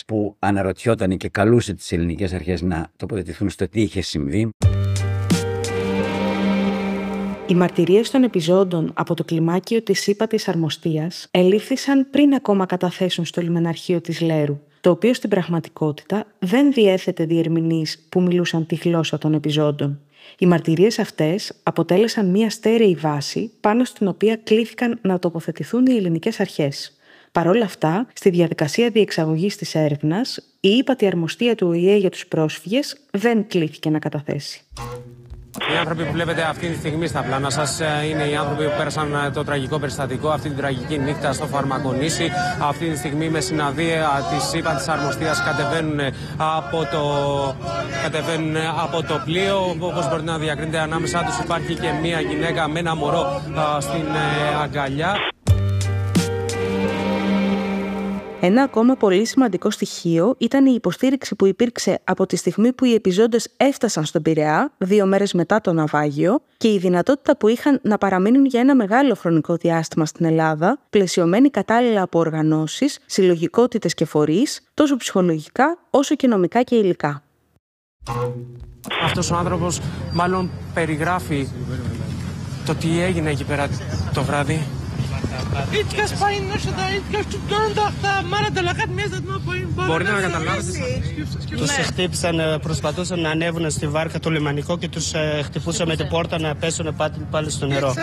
που 0.06 0.36
αναρωτιόταν 0.38 1.16
και 1.16 1.28
καλούσε 1.28 1.74
τις 1.74 1.92
ελληνικές 1.92 2.32
αρχές 2.32 2.62
να 2.62 2.90
τοποθετηθούν 2.96 3.50
στο 3.50 3.68
τι 3.68 3.80
είχε 3.80 4.00
συμβεί. 4.00 4.50
Οι 7.48 7.54
μαρτυρίες 7.54 8.10
των 8.10 8.22
επιζώντων 8.22 8.90
από 8.94 9.14
το 9.14 9.24
κλιμάκιο 9.24 9.82
της 9.82 10.06
ΥΠΑ 10.06 10.26
της 10.26 10.48
Αρμοστία 10.48 11.10
ελήφθησαν 11.30 12.10
πριν 12.10 12.34
ακόμα 12.34 12.66
καταθέσουν 12.66 13.24
στο 13.24 13.40
λιμεναρχείο 13.40 14.00
της 14.00 14.20
Λέρου, 14.20 14.60
το 14.80 14.90
οποίο 14.90 15.14
στην 15.14 15.30
πραγματικότητα 15.30 16.26
δεν 16.38 16.72
διέθετε 16.72 17.24
διερμηνείς 17.24 18.06
που 18.08 18.20
μιλούσαν 18.20 18.66
τη 18.66 18.74
γλώσσα 18.74 19.18
των 19.18 19.34
επιζώντων. 19.34 20.00
Οι 20.38 20.46
μαρτυρίες 20.46 20.98
αυτές 20.98 21.52
αποτέλεσαν 21.62 22.30
μια 22.30 22.50
στέρεη 22.50 22.94
βάση 22.94 23.50
πάνω 23.60 23.84
στην 23.84 24.08
οποία 24.08 24.36
κλήθηκαν 24.36 24.98
να 25.02 25.18
τοποθετηθούν 25.18 25.86
οι 25.86 25.96
ελληνικές 25.96 26.40
αρχές. 26.40 26.95
Παρ' 27.36 27.48
όλα 27.48 27.64
αυτά, 27.64 28.06
στη 28.12 28.30
διαδικασία 28.30 28.90
διεξαγωγής 28.90 29.56
της 29.56 29.74
έρευνας, 29.74 30.38
η 30.60 30.68
ύπατη 30.68 31.06
αρμοστία 31.06 31.54
του 31.54 31.66
ΟΗΕ 31.68 31.96
για 31.96 32.10
τους 32.10 32.26
πρόσφυγες 32.26 32.96
δεν 33.10 33.46
κλήθηκε 33.46 33.90
να 33.90 33.98
καταθέσει. 33.98 34.60
Οι 35.72 35.76
άνθρωποι 35.78 36.04
που 36.04 36.12
βλέπετε 36.12 36.42
αυτή 36.42 36.68
τη 36.68 36.76
στιγμή 36.76 37.06
στα 37.06 37.22
πλάνα 37.22 37.50
σας 37.50 37.80
ε, 37.80 38.06
είναι 38.10 38.24
οι 38.28 38.36
άνθρωποι 38.36 38.64
που 38.64 38.72
πέρασαν 38.76 39.14
ε, 39.14 39.30
το 39.30 39.44
τραγικό 39.44 39.78
περιστατικό, 39.78 40.28
αυτή 40.28 40.48
την 40.48 40.56
τραγική 40.56 40.98
νύχτα 40.98 41.32
στο 41.32 41.46
Φαρμακονήσι. 41.46 42.30
Αυτή 42.62 42.90
τη 42.90 42.96
στιγμή 42.96 43.28
με 43.28 43.40
συναδεία 43.40 44.08
της 44.30 44.52
ΥΠΑ 44.52 44.74
της 44.74 44.88
Αρμοστίας 44.88 45.42
κατεβαίνουν, 45.44 46.00
από 46.36 46.78
το, 46.92 47.02
κατεβαίνουν 48.02 48.56
από 48.82 49.02
το 49.02 49.22
πλοίο. 49.24 49.76
Όπως 49.78 50.08
μπορείτε 50.08 50.30
να 50.30 50.38
διακρίνετε, 50.38 50.78
ανάμεσά 50.78 51.24
τους 51.26 51.38
υπάρχει 51.38 51.74
και 51.74 51.92
μία 52.02 52.20
γυναίκα 52.20 52.68
με 52.68 52.78
ένα 52.78 52.94
μωρό 52.94 53.42
στην 53.80 54.06
ε, 54.06 54.62
αγκαλιά. 54.62 55.16
Ένα 58.46 58.62
ακόμα 58.62 58.94
πολύ 58.94 59.24
σημαντικό 59.24 59.70
στοιχείο 59.70 60.34
ήταν 60.38 60.66
η 60.66 60.72
υποστήριξη 60.74 61.34
που 61.34 61.46
υπήρξε 61.46 62.00
από 62.04 62.26
τη 62.26 62.36
στιγμή 62.36 62.72
που 62.72 62.84
οι 62.84 62.94
επιζώντες 62.94 63.48
έφτασαν 63.56 64.04
στον 64.04 64.22
Πειραιά, 64.22 64.72
δύο 64.78 65.06
μέρες 65.06 65.32
μετά 65.32 65.60
το 65.60 65.72
ναυάγιο, 65.72 66.40
και 66.56 66.72
η 66.72 66.78
δυνατότητα 66.78 67.36
που 67.36 67.48
είχαν 67.48 67.80
να 67.82 67.98
παραμείνουν 67.98 68.44
για 68.44 68.60
ένα 68.60 68.74
μεγάλο 68.74 69.14
χρονικό 69.14 69.56
διάστημα 69.56 70.06
στην 70.06 70.26
Ελλάδα, 70.26 70.78
πλαισιωμένοι 70.90 71.50
κατάλληλα 71.50 72.02
από 72.02 72.18
οργανώσεις, 72.18 72.98
συλλογικότητες 73.06 73.94
και 73.94 74.04
φορείς, 74.04 74.60
τόσο 74.74 74.96
ψυχολογικά 74.96 75.78
όσο 75.90 76.14
και 76.14 76.26
νομικά 76.26 76.62
και 76.62 76.76
υλικά. 76.76 77.22
Αυτός 79.04 79.30
ο 79.30 79.36
άνθρωπος 79.36 79.80
μάλλον 80.12 80.50
περιγράφει 80.74 81.48
το 82.66 82.74
τι 82.74 83.00
έγινε 83.00 83.30
εκεί 83.30 83.44
πέρα 83.44 83.68
το 84.14 84.22
βράδυ. 84.22 84.66
Μπορείτε 89.86 90.10
να 90.10 90.20
καταλάβετε. 90.20 90.78
Τους 91.56 91.70
χτύπησαν, 91.70 92.38
ε, 92.38 92.58
προσπαθούσαν 92.58 93.20
να 93.20 93.30
ανέβουν 93.30 93.70
στη 93.70 93.86
βάρκα 93.88 94.18
το 94.20 94.30
λιμανικό 94.30 94.78
και 94.78 94.88
τους 94.88 95.12
χτυπούσαν 95.44 95.88
με 95.88 95.96
την 95.96 96.08
πόρτα 96.08 96.38
να 96.38 96.54
πέσουν 96.54 96.96
πάλι 97.30 97.50
στο 97.50 97.66
νερό. 97.66 97.94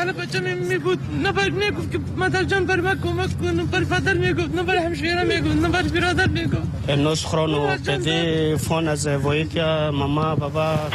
Ενός 6.85 7.23
χρόνου 7.25 7.59
παιδί 7.83 8.55
φώναζε 8.57 9.17
βοήθεια, 9.17 9.89
μαμά, 9.93 10.35
παπά. 10.39 10.87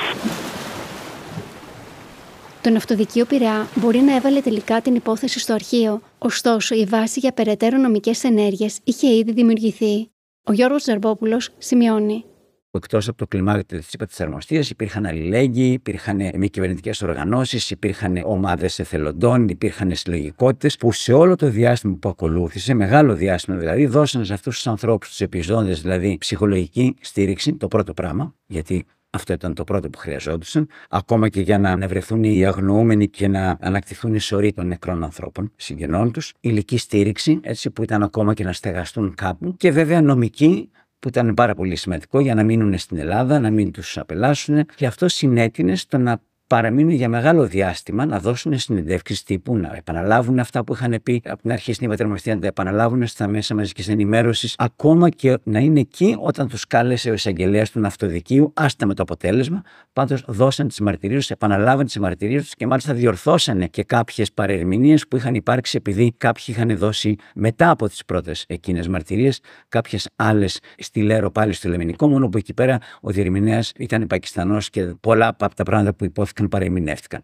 Το 2.63 2.71
ναυτοδικείο 2.71 3.25
Πειραιά 3.25 3.67
μπορεί 3.75 3.99
να 3.99 4.15
έβαλε 4.17 4.41
τελικά 4.41 4.81
την 4.81 4.95
υπόθεση 4.95 5.39
στο 5.39 5.53
αρχείο, 5.55 6.01
ωστόσο 6.19 6.75
η 6.75 6.85
βάση 6.85 7.21
για 7.21 7.33
περαιτέρω 7.33 7.79
νομικές 7.79 8.25
ενέργειες 8.25 8.79
είχε 8.85 9.15
ήδη 9.17 9.33
δημιουργηθεί. 9.33 10.11
Ο 10.43 10.53
Γιώργος 10.53 10.83
Ζαρμπόπουλος 10.83 11.51
σημειώνει. 11.59 12.25
Εκτός 12.71 13.09
από 13.09 13.19
το 13.19 13.27
κλιμάκιο 13.27 13.65
της 13.65 13.93
ΥΠΑ 13.93 14.07
της 14.07 14.21
Αρμοστίας, 14.21 14.71
υπήρχαν 14.71 15.07
αλληλέγγυοι, 15.07 15.73
υπήρχαν 15.73 16.31
μη 16.37 16.49
κυβερνητικές 16.49 17.03
οργανώσεις, 17.03 17.71
υπήρχαν 17.71 18.23
ομάδες 18.25 18.79
εθελοντών, 18.79 19.49
υπήρχαν 19.49 19.95
συλλογικότητες 19.95 20.77
που 20.77 20.93
σε 20.93 21.13
όλο 21.13 21.37
το 21.37 21.51
διάστημα 21.51 21.97
που 22.01 22.09
ακολούθησε, 22.09 22.75
μεγάλο 22.75 23.15
διάστημα 23.15 23.57
δηλαδή, 23.57 23.87
δώσαν 23.87 24.25
σε 24.25 24.33
αυτούς 24.33 24.55
τους 24.55 24.67
ανθρώπους, 24.67 25.09
τους 25.09 25.21
επιζώντες 25.21 25.83
δηλαδή, 25.83 26.17
ψυχολογική 26.21 26.95
στήριξη, 27.01 27.55
το 27.55 27.69
πρώτο 27.69 27.95
πράγμα, 27.95 28.35
γιατί 28.47 28.87
αυτό 29.11 29.33
ήταν 29.33 29.55
το 29.55 29.65
πρώτο 29.65 29.91
που 29.91 29.99
χρειαζόντουσαν, 29.99 30.69
ακόμα 30.89 31.29
και 31.29 31.41
για 31.41 31.59
να 31.59 31.71
ανεβρεθούν 31.71 32.25
οι 32.25 32.47
αγνοούμενοι 32.47 33.09
και 33.09 33.29
να 33.29 33.57
ανακτηθούν 33.61 34.15
οι 34.15 34.21
σωροί 34.21 34.53
των 34.53 34.67
νεκρών 34.67 35.05
ανθρώπων, 35.05 35.53
συγγενών 35.57 36.13
τους. 36.13 36.35
Ηλική 36.41 36.79
στήριξη, 36.79 37.41
έτσι 37.43 37.71
που 37.71 37.83
ήταν 37.83 38.03
ακόμα 38.03 38.35
και 38.35 38.45
να 38.45 38.53
στεγαστούν 38.53 39.15
κάπου. 39.15 39.57
Και 39.57 39.71
βέβαια 39.71 40.03
νομική, 40.03 40.71
που 40.99 41.09
ήταν 41.09 41.35
πάρα 41.35 41.55
πολύ 41.55 41.77
σημαντικό 41.77 42.21
για 42.21 42.35
να 42.35 42.43
μείνουν 42.43 42.79
στην 42.79 42.99
Ελλάδα, 42.99 43.41
να 43.41 43.51
μην 43.51 43.73
τους 43.73 43.99
απελάσουν. 43.99 44.67
Και 44.75 44.87
αυτό 44.87 45.09
συνέτεινε 45.09 45.77
στο 45.77 45.99
να 45.99 46.21
παραμείνουν 46.49 46.93
για 46.93 47.09
μεγάλο 47.09 47.47
διάστημα, 47.47 48.07
να 48.07 48.19
δώσουν 48.19 48.59
συνεντεύξεις 48.59 49.23
τύπου, 49.23 49.57
να 49.57 49.77
επαναλάβουν 49.77 50.39
αυτά 50.39 50.65
που 50.65 50.75
είχαν 50.75 51.01
πει 51.03 51.23
από 51.25 51.43
την 51.43 51.53
αρχή 51.53 51.73
στην 51.73 51.87
υπατερμοστία, 51.87 52.35
να 52.35 52.41
τα 52.41 52.47
επαναλάβουν 52.47 53.07
στα 53.07 53.29
μέσα 53.29 53.55
μαζικής 53.55 53.89
ενημέρωσης, 53.89 54.55
ακόμα 54.59 55.09
και 55.09 55.39
να 55.43 55.59
είναι 55.59 55.81
εκεί 55.81 56.17
όταν 56.19 56.49
τους 56.49 56.67
κάλεσε 56.67 57.11
ο 57.11 57.13
εισαγγελέας 57.13 57.71
του 57.71 57.81
ναυτοδικείου, 57.81 58.53
άστα 58.55 58.87
με 58.87 58.95
το 58.95 59.03
αποτέλεσμα. 59.03 59.63
Πάντως 59.93 60.25
δώσαν 60.27 60.69
τις 60.69 60.81
μαρτυρίες 60.81 61.19
τους, 61.19 61.31
επαναλάβαν 61.31 61.87
τις 61.87 61.99
μαρτυρίες 61.99 62.43
τους 62.43 62.55
και 62.55 62.67
μάλιστα 62.67 62.95
διορθώσανε 62.95 63.67
και 63.67 63.85
κάποιες 63.85 64.33
παρερμηνίες 64.33 65.09
που 65.09 65.17
είχαν 65.17 65.35
υπάρξει 65.35 65.77
επειδή 65.77 66.15
κάποιοι 66.19 66.45
είχαν 66.49 66.77
δώσει 66.77 67.17
μετά 67.35 67.71
από 67.71 67.89
τις 67.89 68.05
πρώτες 68.05 68.45
εκείνες 68.49 68.89
μαρτυρίες 68.89 69.41
κάποιες 69.69 70.09
άλλες 70.17 70.61
στη 70.79 71.03
Λέρο 71.03 71.31
πάλι 71.31 71.53
στο 71.53 71.69
Λεμενικό, 71.69 72.09
μόνο 72.09 72.29
που 72.29 72.39
εκεί 72.39 72.55
πέρα 72.55 72.79
ο 73.01 73.11
διερμηνέας 73.11 73.73
ήταν 73.79 74.07
Πακιστανός 74.07 74.71
και 74.71 74.85
πολλά 75.01 75.37
από 75.39 75.55
τα 75.55 75.63
πράγματα 75.63 75.95
που 75.95 76.05
υπόθηκαν 76.05 76.38
παρεμηνεύτηκαν. 76.47 77.23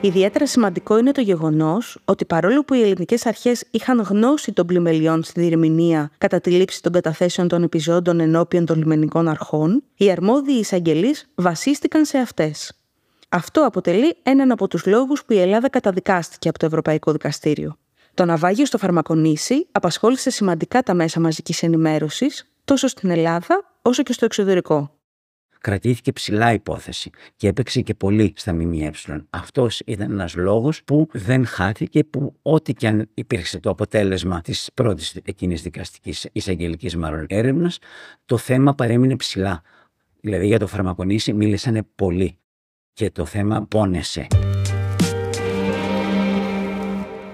Ιδιαίτερα 0.00 0.46
σημαντικό 0.46 0.98
είναι 0.98 1.12
το 1.12 1.20
γεγονός 1.20 1.98
ότι 2.04 2.24
παρόλο 2.24 2.64
που 2.64 2.74
οι 2.74 2.82
ελληνικές 2.82 3.26
αρχές 3.26 3.64
είχαν 3.70 4.00
γνώση 4.00 4.52
των 4.52 4.66
πλημελιών 4.66 5.22
στη 5.22 5.40
διερμηνία 5.40 6.10
κατά 6.18 6.40
τη 6.40 6.50
λήψη 6.50 6.82
των 6.82 6.92
καταθέσεων 6.92 7.48
των 7.48 7.62
επιζώντων 7.62 8.20
ενώπιον 8.20 8.64
των 8.66 8.78
λιμενικών 8.78 9.28
αρχών, 9.28 9.82
οι 9.96 10.10
αρμόδιοι 10.10 10.52
εισαγγελείς 10.52 11.30
βασίστηκαν 11.34 12.04
σε 12.04 12.18
αυτές. 12.18 12.72
Αυτό 13.28 13.60
αποτελεί 13.66 14.16
έναν 14.22 14.50
από 14.50 14.68
τους 14.68 14.86
λόγους 14.86 15.24
που 15.24 15.32
η 15.32 15.40
Ελλάδα 15.40 15.68
καταδικάστηκε 15.68 16.48
από 16.48 16.58
το 16.58 16.66
Ευρωπαϊκό 16.66 17.12
Δικαστήριο. 17.12 17.76
Το 18.14 18.24
ναυάγιο 18.24 18.66
στο 18.66 18.78
Φαρμακονήσι 18.78 19.66
απασχόλησε 19.72 20.30
σημαντικά 20.30 20.82
τα 20.82 20.94
μέσα 20.94 21.20
μαζικής 21.20 21.62
ενημέρωσης 21.62 22.52
τόσο 22.64 22.88
στην 22.88 23.10
Ελλάδα 23.10 23.64
όσο 23.82 24.02
και 24.02 24.12
στο 24.12 24.24
εξωτερικό 24.24 24.95
κρατήθηκε 25.60 26.12
ψηλά 26.12 26.52
υπόθεση 26.52 27.10
και 27.36 27.48
έπαιξε 27.48 27.80
και 27.80 27.94
πολύ 27.94 28.32
στα 28.36 28.52
ΜΜΕ. 28.52 28.90
Αυτός 29.30 29.80
ήταν 29.86 30.10
ένας 30.10 30.34
λόγος 30.34 30.84
που 30.84 31.08
δεν 31.12 31.46
χάθηκε, 31.46 32.04
που 32.04 32.34
ό,τι 32.42 32.74
και 32.74 32.86
αν 32.86 33.08
υπήρξε 33.14 33.60
το 33.60 33.70
αποτέλεσμα 33.70 34.40
της 34.40 34.70
πρώτης 34.74 35.16
εκείνης 35.24 35.62
δικαστικής 35.62 36.28
εισαγγελικής 36.32 36.96
μάλλον 36.96 37.26
έρευνας, 37.28 37.78
το 38.24 38.36
θέμα 38.36 38.74
παρέμεινε 38.74 39.16
ψηλά. 39.16 39.62
Δηλαδή 40.20 40.46
για 40.46 40.58
το 40.58 40.66
φαρμακονήσι 40.66 41.32
μίλησαν 41.32 41.86
πολύ 41.94 42.38
και 42.92 43.10
το 43.10 43.24
θέμα 43.24 43.66
πόνεσε. 43.66 44.26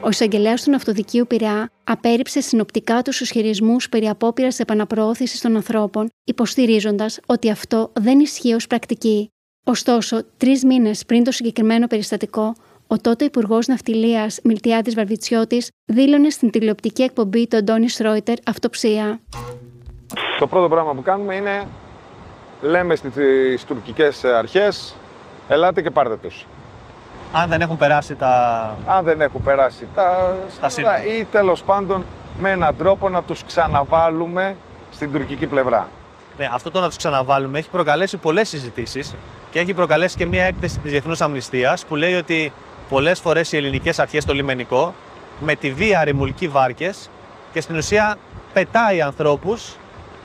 Ο 0.05 0.09
εισαγγελέας 0.09 0.63
του 0.63 0.71
Ναυτοδικείου 0.71 1.27
Πειραιά 1.27 1.71
απέρριψε 1.85 2.41
συνοπτικά 2.41 3.03
τους 3.03 3.21
ισχυρισμούς 3.21 3.89
περί 3.89 4.09
απόπειρας 4.09 4.59
επαναπροώθησης 4.59 5.41
των 5.41 5.57
ανθρώπων, 5.57 6.09
υποστηρίζοντας 6.25 7.21
ότι 7.27 7.51
αυτό 7.51 7.91
δεν 7.93 8.21
ισχύει 8.21 8.55
ως 8.55 8.67
πρακτική. 8.67 9.31
Ωστόσο, 9.65 10.23
τρεις 10.37 10.65
μήνες 10.65 11.05
πριν 11.07 11.25
το 11.25 11.31
συγκεκριμένο 11.31 11.87
περιστατικό, 11.87 12.55
ο 12.87 12.97
τότε 12.97 13.25
Υπουργός 13.25 13.67
Ναυτιλίας 13.67 14.41
Μιλτιάδης 14.43 14.95
Βαρβιτσιώτης 14.95 15.69
δήλωνε 15.85 16.31
στην 16.31 16.51
τηλεοπτική 16.51 17.03
εκπομπή 17.03 17.47
του 17.47 17.57
Αντώνη 17.57 17.87
Ρόιτερ 17.99 18.37
αυτοψία. 18.47 19.21
Το 20.39 20.47
πρώτο 20.47 20.69
πράγμα 20.69 20.95
που 20.95 21.03
κάνουμε 21.03 21.35
είναι 21.35 21.67
λέμε 22.63 22.95
στις 22.95 23.65
τουρκικές 23.65 24.25
αρχές 24.25 24.95
ελάτε 25.49 25.83
και 25.83 25.91
πάρτε 25.91 26.17
τους 26.17 26.47
αν 27.33 27.49
δεν 27.49 27.61
έχουν 27.61 27.77
περάσει 27.77 28.15
τα. 28.15 28.75
Αν 28.87 29.05
δεν 29.05 29.21
έχουν 29.21 29.43
περάσει 29.43 29.87
τα, 29.95 30.37
τα 30.61 30.69
σύνορα 30.69 31.05
ή 31.05 31.25
τέλος 31.25 31.63
πάντων 31.63 32.05
με 32.39 32.51
έναν 32.51 32.77
τρόπο 32.77 33.09
να 33.09 33.23
τους 33.23 33.45
ξαναβάλουμε 33.45 34.57
στην 34.93 35.13
τουρκική 35.13 35.47
πλευρά. 35.47 35.89
Ναι, 36.39 36.49
αυτό 36.53 36.71
το 36.71 36.81
να 36.81 36.87
τους 36.87 36.97
ξαναβάλουμε 36.97 37.59
έχει 37.59 37.69
προκαλέσει 37.69 38.17
πολλές 38.17 38.49
συζητήσεις 38.49 39.15
και 39.51 39.59
έχει 39.59 39.75
προκαλέσει 39.75 40.17
και 40.17 40.27
μια 40.27 40.45
έκθεση 40.45 40.79
της 40.79 40.91
Διεθνούς 40.91 41.21
Αμνηστίας 41.21 41.85
που 41.87 41.97
λέει 41.97 42.15
ότι 42.15 42.53
πολλές 42.89 43.21
φορές 43.21 43.53
οι 43.53 43.57
ελληνικές 43.57 43.99
αρχές 43.99 44.23
στο 44.23 44.35
λιμενικό 44.35 44.95
με 45.41 45.55
τη 45.55 45.73
βία 45.73 46.05
ρημουλκεί 46.05 46.49
βάρκες 46.49 47.11
και 47.53 47.61
στην 47.61 47.77
ουσία 47.77 48.17
πετάει 48.53 49.03
ανθρώπους 49.03 49.77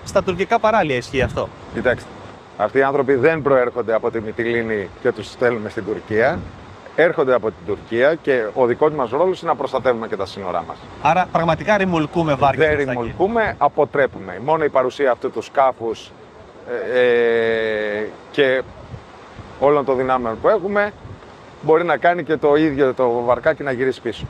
στα 0.03 0.23
τουρκικά 0.23 0.59
παράλια. 0.59 0.95
Ισχύει 0.95 1.21
αυτό; 1.21 1.49
Κοιτάξτε. 1.73 2.09
Αυτοί 2.57 2.77
οι 2.77 2.83
άνθρωποι 2.83 3.13
δεν 3.13 3.41
προέρχονται 3.41 3.93
από 3.93 4.11
τη 4.11 4.21
Μυτιλίνη 4.21 4.89
και 5.01 5.11
τους 5.11 5.27
στέλνουμε 5.31 5.69
στην 5.69 5.85
Τουρκία 5.85 6.39
έρχονται 7.03 7.33
από 7.33 7.47
την 7.47 7.65
Τουρκία 7.65 8.15
και 8.15 8.45
ο 8.53 8.65
δικός 8.65 8.93
μας 8.93 9.09
ρόλος 9.09 9.41
είναι 9.41 9.51
να 9.51 9.57
προστατεύουμε 9.57 10.07
και 10.07 10.15
τα 10.15 10.25
σύνορά 10.25 10.63
μας. 10.67 10.77
Άρα 11.01 11.27
πραγματικά 11.31 11.77
ρημουλκούμε 11.77 12.33
βάρκες. 12.33 12.67
Δεν 12.67 12.77
ρημουλκούμε, 12.77 13.55
αποτρέπουμε. 13.57 14.39
Μόνο 14.45 14.63
η 14.63 14.69
παρουσία 14.69 15.11
αυτού 15.11 15.31
του 15.31 15.41
σκάφους 15.41 16.11
ε, 16.93 16.99
ε, 16.99 18.07
και 18.31 18.61
όλων 19.59 19.85
των 19.85 19.97
δυνάμεων 19.97 20.39
που 20.41 20.49
έχουμε 20.49 20.91
μπορεί 21.61 21.83
να 21.83 21.97
κάνει 21.97 22.23
και 22.23 22.37
το 22.37 22.55
ίδιο 22.55 22.93
το 22.93 23.21
βαρκάκι 23.25 23.63
να 23.63 23.71
γυρίσει 23.71 24.01
πίσω. 24.01 24.25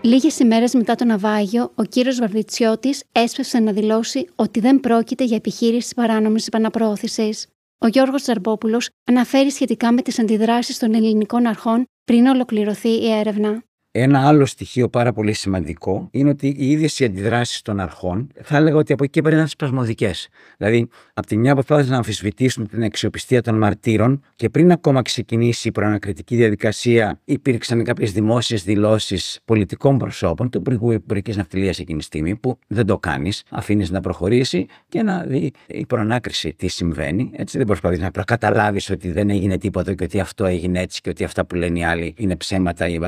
Λίγες 0.00 0.38
ημέρες 0.38 0.74
μετά 0.74 0.94
το 0.94 1.04
ναυάγιο, 1.04 1.70
ο 1.74 1.82
κύριος 1.82 2.18
Βαρδιτσιώτης 2.18 3.04
έσπευσε 3.12 3.58
να 3.58 3.72
δηλώσει 3.72 4.28
ότι 4.34 4.60
δεν 4.60 4.80
πρόκειται 4.80 5.24
για 5.24 5.36
επιχείρηση 5.36 5.94
παράνομης 5.94 6.46
επαναπρόθεση. 6.46 7.38
Ο 7.78 7.86
Γιώργος 7.86 8.22
Τζαρμπόπουλος 8.22 8.90
αναφέρει 9.04 9.50
σχετικά 9.50 9.92
με 9.92 10.02
τις 10.02 10.18
αντιδράσεις 10.18 10.78
των 10.78 10.94
ελληνικών 10.94 11.46
αρχών 11.46 11.84
πριν 12.04 12.26
ολοκληρωθεί 12.26 12.88
η 12.88 13.10
έρευνα. 13.10 13.64
Ένα 13.96 14.26
άλλο 14.26 14.46
στοιχείο 14.46 14.88
πάρα 14.88 15.12
πολύ 15.12 15.32
σημαντικό 15.32 16.08
είναι 16.10 16.28
ότι 16.28 16.46
οι 16.46 16.70
ίδιες 16.70 16.98
οι 16.98 17.04
αντιδράσεις 17.04 17.62
των 17.62 17.80
αρχών 17.80 18.28
θα 18.42 18.56
έλεγα 18.56 18.76
ότι 18.76 18.92
από 18.92 19.04
εκεί 19.04 19.22
πέρα 19.22 19.34
ήταν 19.34 19.48
σπασμωδικέ. 19.48 20.10
Δηλαδή, 20.58 20.88
από 21.14 21.26
τη 21.26 21.36
μια 21.36 21.54
προσπάθησαν 21.54 21.90
να 21.90 21.96
αμφισβητήσουν 21.96 22.68
την 22.68 22.82
αξιοπιστία 22.82 23.42
των 23.42 23.58
μαρτύρων 23.58 24.22
και 24.36 24.48
πριν 24.48 24.72
ακόμα 24.72 25.02
ξεκινήσει 25.02 25.68
η 25.68 25.72
προανακριτική 25.72 26.36
διαδικασία, 26.36 27.20
υπήρξαν 27.24 27.84
κάποιες 27.84 28.12
δημόσιες 28.12 28.64
δηλώσεις 28.64 29.40
πολιτικών 29.44 29.98
προσώπων 29.98 30.50
του 30.50 30.58
Υπουργού 30.58 30.92
Υπουργικής 30.92 31.36
Ναυτιλίας 31.36 31.78
εκείνη 31.78 31.98
τη 31.98 32.04
στιγμή, 32.04 32.36
που 32.36 32.58
δεν 32.66 32.86
το 32.86 32.98
κάνεις, 32.98 33.42
αφήνεις 33.50 33.90
να 33.90 34.00
προχωρήσει 34.00 34.66
και 34.88 35.02
να 35.02 35.22
δει 35.22 35.52
η 35.66 35.86
προανάκριση 35.86 36.54
τι 36.54 36.68
συμβαίνει. 36.68 37.30
Έτσι 37.36 37.58
δεν 37.58 37.66
προσπαθείς 37.66 37.98
να 37.98 38.10
προκαταλάβει 38.10 38.80
ότι 38.92 39.10
δεν 39.10 39.30
έγινε 39.30 39.58
τίποτα 39.58 39.94
και 39.94 40.04
ότι 40.04 40.20
αυτό 40.20 40.44
έγινε 40.44 40.80
έτσι 40.80 41.00
και 41.00 41.08
ότι 41.08 41.24
αυτά 41.24 41.44
που 41.44 41.54
λένε 41.54 41.78
οι 41.78 41.84
άλλοι 41.84 42.14
είναι 42.16 42.36
ψέματα 42.36 42.88
ή 42.88 42.94
εν 42.94 43.02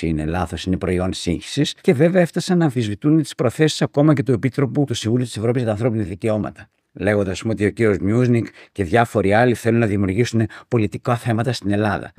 είναι 0.00 0.31
λάθος, 0.32 0.64
είναι 0.64 0.76
προϊόν 0.76 1.12
σύγχυσης. 1.12 1.74
Και 1.80 1.92
βέβαια 1.92 2.22
έφτασαν 2.22 2.58
να 2.58 2.64
αμφισβητούν 2.64 3.22
τις 3.22 3.34
προθέσεις 3.34 3.82
ακόμα 3.82 4.14
και 4.14 4.22
του 4.22 4.32
Επίτροπου 4.32 4.84
του 4.84 4.94
Συμβούλου 4.94 5.24
της 5.24 5.36
Ευρώπης 5.36 5.56
για 5.56 5.66
τα 5.66 5.72
ανθρώπινα 5.72 6.04
δικαιώματα. 6.04 6.68
Λέγοντας 6.92 7.42
ότι 7.44 7.66
ο 7.66 7.70
κύριος 7.70 7.98
Μιούσνικ 7.98 8.46
και 8.72 8.84
διάφοροι 8.84 9.32
άλλοι 9.32 9.54
θέλουν 9.54 9.78
να 9.78 9.86
δημιουργήσουν 9.86 10.46
πολιτικά 10.68 11.16
θέματα 11.16 11.52
στην 11.52 11.70
Ελλάδα. 11.70 12.12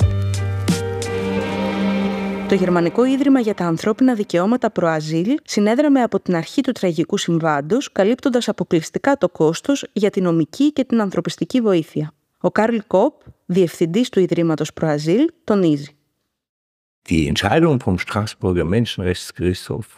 Το 2.47 2.56
Γερμανικό 2.56 3.06
Ίδρυμα 3.06 3.39
για 3.39 3.54
τα 3.54 3.65
Ανθρώπινα 3.65 4.13
Δικαιώματα 4.13 4.71
Προαζήλ 4.71 5.36
συνέδραμε 5.43 6.02
από 6.02 6.19
την 6.19 6.36
αρχή 6.36 6.62
του 6.62 6.71
τραγικού 6.71 7.17
συμβάντος, 7.17 7.91
καλύπτοντας 7.91 8.47
αποκλειστικά 8.47 9.17
το 9.17 9.30
κόστος 9.30 9.86
για 9.93 10.10
την 10.10 10.23
νομική 10.23 10.71
και 10.73 10.84
την 10.84 11.02
ανθρωπιστική 11.02 11.62
βοήθεια. 11.62 12.13
Ο 12.39 12.52
Κάρλ 12.52 12.78
Κόπ, 12.88 13.13
διευθυντής 13.45 14.10
του 14.10 14.19
Ιδρύματος 14.19 14.73
Προαζήλ, 14.73 15.26
τονίζει. 15.43 15.97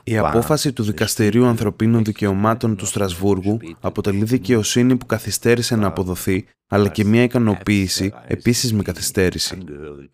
Η 0.03 0.17
απόφαση 0.17 0.73
του 0.73 0.83
Δικαστηρίου 0.83 1.45
Ανθρωπίνων 1.45 2.03
Δικαιωμάτων 2.03 2.75
του 2.75 2.85
Στρασβούργου 2.85 3.59
αποτελεί 3.79 4.23
δικαιοσύνη 4.23 4.95
που 4.95 5.05
καθυστέρησε 5.05 5.75
να 5.75 5.87
αποδοθεί, 5.87 6.45
αλλά 6.67 6.89
και 6.89 7.05
μια 7.05 7.23
ικανοποίηση 7.23 8.13
επίσης 8.27 8.73
με 8.73 8.83
καθυστέρηση. 8.83 9.57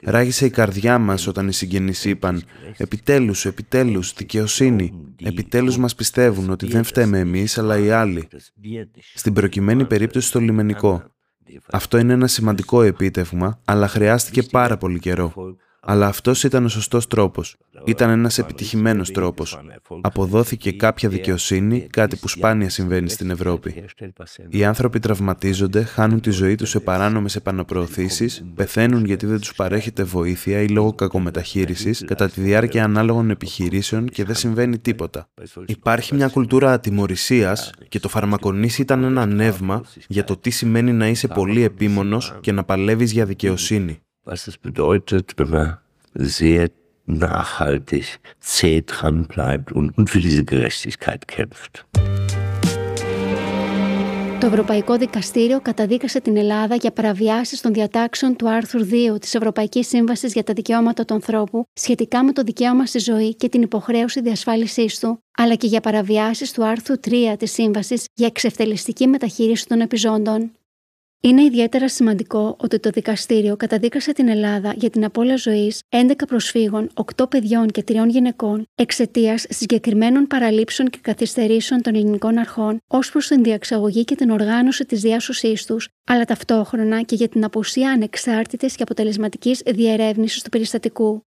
Ράγισε 0.03 0.45
η 0.45 0.49
καρδιά 0.49 0.97
μας 0.97 1.27
όταν 1.27 1.47
οι 1.47 1.53
συγγενείς 1.53 2.05
είπαν 2.05 2.43
«Επιτέλους, 2.77 3.45
επιτέλους, 3.45 4.13
δικαιοσύνη. 4.13 4.93
Επιτέλους 5.23 5.77
μας 5.77 5.95
πιστεύουν 5.95 6.49
ότι 6.49 6.67
δεν 6.67 6.83
φταίμε 6.83 7.19
εμείς, 7.19 7.57
αλλά 7.57 7.77
οι 7.77 7.89
άλλοι». 7.89 8.27
Στην 9.13 9.33
προκειμένη 9.33 9.85
περίπτωση 9.85 10.27
στο 10.27 10.39
λιμενικό. 10.39 11.03
Αυτό 11.71 11.97
είναι 11.97 12.13
ένα 12.13 12.27
σημαντικό 12.27 12.81
επίτευγμα, 12.81 13.59
αλλά 13.65 13.87
χρειάστηκε 13.87 14.43
πάρα 14.43 14.77
πολύ 14.77 14.99
καιρό. 14.99 15.33
Αλλά 15.83 16.07
αυτός 16.07 16.43
ήταν 16.43 16.65
ο 16.65 16.67
σωστός 16.67 17.07
τρόπος. 17.07 17.55
Ήταν 17.85 18.09
ένας 18.09 18.37
επιτυχημένος 18.37 19.11
τρόπος. 19.11 19.59
Αποδόθηκε 20.01 20.71
κάποια 20.71 21.09
δικαιοσύνη, 21.09 21.87
κάτι 21.89 22.15
που 22.15 22.27
σπάνια 22.27 22.69
συμβαίνει 22.69 23.09
στην 23.09 23.29
Ευρώπη. 23.29 23.83
Οι 24.49 24.63
άνθρωποι 24.63 24.99
τραυματίζονται, 24.99 25.83
χάνουν 25.83 26.21
τη 26.21 26.29
ζωή 26.29 26.55
τους 26.55 26.69
σε 26.69 26.79
παράνομες 26.79 27.35
επαναπροωθήσεις, 27.35 28.45
πεθαίνουν 28.55 29.05
γιατί 29.05 29.25
δεν 29.25 29.39
τους 29.39 29.53
παρέχεται 29.53 30.03
βοήθεια 30.03 30.61
ή 30.61 30.67
λόγω 30.67 30.93
κακομεταχείρισης 30.93 32.03
κατά 32.07 32.29
τη 32.29 32.41
διάρκεια 32.41 32.83
ανάλογων 32.83 33.29
επιχειρήσεων 33.29 34.09
και 34.09 34.23
δεν 34.23 34.35
συμβαίνει 34.35 34.79
τίποτα. 34.79 35.29
Υπάρχει 35.65 36.15
μια 36.15 36.27
κουλτούρα 36.27 36.71
ατιμορρησίας 36.71 37.71
και 37.89 37.99
το 37.99 38.09
φαρμακονήσι 38.09 38.81
ήταν 38.81 39.03
ένα 39.03 39.25
νεύμα 39.25 39.83
για 40.07 40.23
το 40.23 40.37
τι 40.37 40.49
σημαίνει 40.49 40.93
να 40.93 41.07
είσαι 41.07 41.27
πολύ 41.27 41.63
επίμονος 41.63 42.37
και 42.41 42.51
να 42.51 42.63
παλεύεις 42.63 43.11
για 43.11 43.25
δικαιοσύνη 43.25 44.01
was 44.25 44.47
es 44.47 44.57
bedeutet, 44.57 45.33
wenn 45.37 45.49
man 45.49 45.77
sehr 46.13 46.69
nachhaltig 47.05 48.19
zäh 48.39 48.81
dran 48.81 49.27
bleibt 49.27 49.71
und, 49.71 49.97
und 49.97 50.09
für 50.09 50.19
diese 50.19 50.43
Gerechtigkeit 50.45 51.27
kämpft. 51.27 51.85
Το 54.39 54.47
Ευρωπαϊκό 54.47 54.97
Δικαστήριο 54.97 55.59
καταδίκασε 55.61 56.21
την 56.21 56.37
Ελλάδα 56.37 56.75
για 56.75 56.91
παραβιάσεις 56.91 57.61
των 57.61 57.73
διατάξεων 57.73 58.35
του 58.35 58.49
άρθρου 58.49 58.87
2 59.13 59.21
της 59.21 59.35
Ευρωπαϊκής 59.35 59.87
Σύμβασης 59.87 60.33
για 60.33 60.43
τα 60.43 60.53
Δικαιώματα 60.53 61.05
του 61.05 61.13
Ανθρώπου 61.13 61.63
σχετικά 61.73 62.23
με 62.23 62.31
το 62.31 62.43
δικαίωμα 62.43 62.85
στη 62.85 62.99
ζωή 62.99 63.35
και 63.35 63.49
την 63.49 63.61
υποχρέωση 63.61 64.21
διασφάλισής 64.21 64.99
του, 64.99 65.23
αλλά 65.37 65.55
και 65.55 65.67
για 65.67 65.81
παραβιάσεις 65.81 66.51
του 66.51 66.65
άρθρου 66.65 66.95
3 67.07 67.35
της 67.37 67.51
Σύμβασης 67.51 68.05
για 68.13 68.27
εξευτελιστική 68.27 69.07
μεταχείριση 69.07 69.67
των 69.67 69.81
επιζώντων. 69.81 70.51
Είναι 71.23 71.43
ιδιαίτερα 71.43 71.89
σημαντικό 71.89 72.55
ότι 72.59 72.79
το 72.79 72.89
δικαστήριο 72.89 73.55
καταδίκασε 73.55 74.13
την 74.13 74.27
Ελλάδα 74.27 74.73
για 74.75 74.89
την 74.89 75.05
απώλεια 75.05 75.35
ζωής 75.35 75.81
11 75.89 76.11
προσφύγων, 76.27 76.89
8 77.17 77.29
παιδιών 77.29 77.67
και 77.67 77.83
3 77.87 78.07
γυναικών 78.07 78.65
εξαιτίας 78.75 79.45
συγκεκριμένων 79.49 80.27
παραλήψεων 80.27 80.89
και 80.89 80.99
καθυστερήσεων 81.01 81.81
των 81.81 81.95
ελληνικών 81.95 82.37
αρχών 82.37 82.77
ως 82.87 83.11
προς 83.11 83.27
την 83.27 83.43
διαξαγωγή 83.43 84.03
και 84.03 84.15
την 84.15 84.29
οργάνωση 84.29 84.85
της 84.85 85.01
διάσωσής 85.01 85.65
τους, 85.65 85.87
αλλά 86.05 86.25
ταυτόχρονα 86.25 87.01
και 87.01 87.15
για 87.15 87.27
την 87.27 87.43
απουσία 87.43 87.91
ανεξάρτητης 87.91 88.75
και 88.75 88.83
αποτελεσματικής 88.83 89.61
διερεύνησης 89.65 90.41
του 90.41 90.49
περιστατικού 90.49 91.25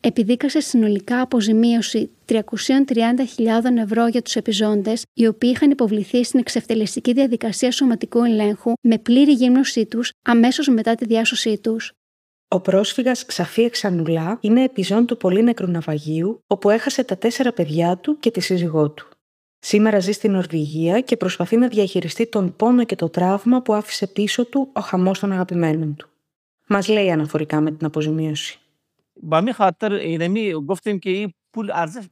επιδίκασε 0.00 0.60
συνολικά 0.60 1.20
αποζημίωση 1.20 2.10
330.000 2.26 2.38
ευρώ 3.76 4.06
για 4.06 4.22
τους 4.22 4.36
επιζώντες, 4.36 5.04
οι 5.12 5.26
οποίοι 5.26 5.50
είχαν 5.54 5.70
υποβληθεί 5.70 6.24
στην 6.24 6.40
εξευτελεστική 6.40 7.12
διαδικασία 7.12 7.70
σωματικού 7.70 8.24
ελέγχου 8.24 8.72
με 8.80 8.98
πλήρη 8.98 9.32
γύμνωσή 9.32 9.86
τους 9.86 10.10
αμέσως 10.22 10.68
μετά 10.68 10.94
τη 10.94 11.04
διάσωσή 11.04 11.58
τους. 11.58 11.92
Ο 12.48 12.60
πρόσφυγας 12.60 13.24
Ξαφή 13.24 13.62
Εξανουλά 13.62 14.38
είναι 14.40 14.62
επιζών 14.62 15.06
του 15.06 15.16
πολύ 15.16 15.42
νεκρού 15.42 15.66
ναυαγίου, 15.66 16.40
όπου 16.46 16.70
έχασε 16.70 17.04
τα 17.04 17.16
τέσσερα 17.16 17.52
παιδιά 17.52 17.96
του 17.96 18.18
και 18.18 18.30
τη 18.30 18.40
σύζυγό 18.40 18.90
του. 18.90 19.08
Σήμερα 19.58 20.00
ζει 20.00 20.12
στην 20.12 20.32
Νορβηγία 20.32 21.00
και 21.00 21.16
προσπαθεί 21.16 21.56
να 21.56 21.68
διαχειριστεί 21.68 22.26
τον 22.26 22.56
πόνο 22.56 22.84
και 22.84 22.96
το 22.96 23.08
τραύμα 23.08 23.62
που 23.62 23.74
άφησε 23.74 24.06
πίσω 24.06 24.46
του 24.46 24.68
ο 24.72 24.80
χαμός 24.80 25.18
των 25.18 25.32
αγαπημένων 25.32 25.94
του. 25.96 26.08
Μας 26.66 26.88
λέει 26.88 27.10
αναφορικά 27.10 27.60
με 27.60 27.70
την 27.70 27.86
αποζημίωση. 27.86 28.60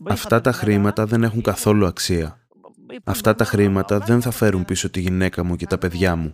Αυτά 0.08 0.40
τα 0.40 0.52
χρήματα 0.52 1.06
δεν 1.06 1.22
έχουν 1.22 1.42
καθόλου 1.42 1.86
αξία. 1.86 2.38
Αυτά 3.04 3.34
τα 3.34 3.44
χρήματα 3.44 3.98
δεν 3.98 4.22
θα 4.22 4.30
φέρουν 4.30 4.64
πίσω 4.64 4.90
τη 4.90 5.00
γυναίκα 5.00 5.44
μου 5.44 5.56
και 5.56 5.66
τα 5.66 5.78
παιδιά 5.78 6.16
μου. 6.16 6.32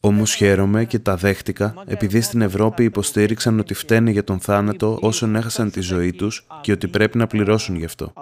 Όμως 0.00 0.34
χαίρομαι 0.34 0.84
και 0.84 0.98
τα 0.98 1.16
δέχτηκα 1.16 1.74
επειδή 1.86 2.20
στην 2.20 2.40
Ευρώπη 2.40 2.84
υποστήριξαν 2.84 3.58
ότι 3.58 3.74
φταίνε 3.74 4.10
για 4.10 4.24
τον 4.24 4.40
θάνατο 4.40 4.98
όσων 5.00 5.36
έχασαν 5.36 5.70
τη 5.70 5.80
ζωή 5.80 6.12
τους 6.12 6.46
και 6.60 6.72
ότι 6.72 6.88
πρέπει 6.88 7.18
να 7.18 7.26
πληρώσουν 7.26 7.76
γι' 7.76 7.84
αυτό. 7.84 8.12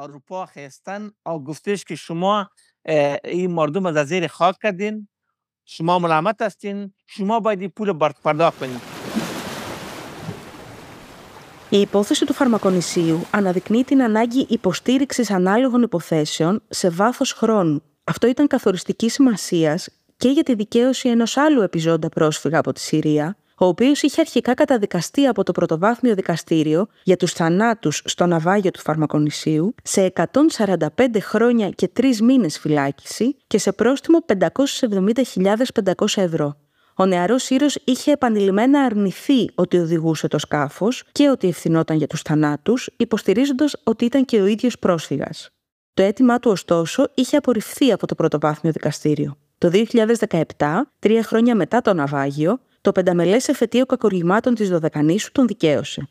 Η 11.73 11.81
υπόθεση 11.81 12.27
του 12.27 12.33
φαρμακονησίου 12.33 13.27
αναδεικνύει 13.31 13.85
την 13.85 14.03
ανάγκη 14.03 14.47
υποστήριξης 14.49 15.31
ανάλογων 15.31 15.83
υποθέσεων 15.83 16.63
σε 16.69 16.89
βάθος 16.89 17.33
χρόνου. 17.33 17.83
Αυτό 18.05 18.27
ήταν 18.27 18.47
καθοριστική 18.47 19.09
σημασίας 19.09 19.89
και 20.17 20.29
για 20.29 20.43
τη 20.43 20.55
δικαίωση 20.55 21.09
ενός 21.09 21.37
άλλου 21.37 21.63
επιζώντα 21.63 22.09
πρόσφυγα 22.09 22.59
από 22.59 22.73
τη 22.73 22.81
Συρία, 22.81 23.37
ο 23.59 23.67
οποίος 23.67 24.03
είχε 24.03 24.21
αρχικά 24.21 24.55
καταδικαστεί 24.55 25.27
από 25.27 25.43
το 25.43 25.53
πρωτοβάθμιο 25.53 26.15
δικαστήριο 26.15 26.87
για 27.03 27.17
τους 27.17 27.33
θανάτους 27.33 28.03
στο 28.05 28.27
ναυάγιο 28.27 28.71
του 28.71 28.81
φαρμακονησίου 28.81 29.75
σε 29.83 30.13
145 30.57 30.87
χρόνια 31.21 31.71
και 31.71 31.91
3 32.01 32.17
μήνες 32.17 32.59
φυλάκιση 32.59 33.37
και 33.47 33.59
σε 33.59 33.73
πρόστιμο 33.73 34.19
570.500 34.27 36.07
ευρώ. 36.15 36.57
Ο 36.97 37.07
νεαρός 37.07 37.43
Σύρο 37.43 37.67
είχε 37.85 38.13
επανειλημμένα 38.13 38.81
αρνηθεί 38.81 39.51
ότι 39.55 39.79
οδηγούσε 39.79 40.29
το 40.29 40.39
σκάφος 40.39 41.05
και 41.13 41.29
ότι 41.29 41.49
ευθυνόταν 41.49 41.97
για 41.97 42.07
τους 42.07 42.23
θανάτους, 42.23 42.91
υποστηρίζοντας 42.97 43.77
ότι 43.85 44.05
ήταν 44.05 44.25
και 44.25 44.41
ο 44.41 44.47
ίδιος 44.47 44.79
πρόσφυγας. 44.79 45.49
Το 45.95 46.03
αίτημά 46.03 46.39
του, 46.39 46.51
ωστόσο, 46.51 47.11
είχε 47.15 47.37
απορριφθεί 47.37 47.93
από 47.93 48.07
το 48.07 48.15
πρωτοβάθμιο 48.15 48.73
δικαστήριο. 48.73 49.37
Το 49.59 49.71
2017, 49.71 50.93
τρία 50.99 51.23
χρόνια 51.23 51.55
μετά 51.55 51.81
το 51.81 51.95
ναυάγιο, 51.95 52.61
το 52.81 52.93
πενταμελές 52.93 53.49
εφετείο 53.49 53.87
κακουργημάτων 53.87 54.55
της 54.55 54.69
Δωδεκανήσου 54.69 55.33
τον 55.33 55.47
δικαίωσε. 55.47 56.09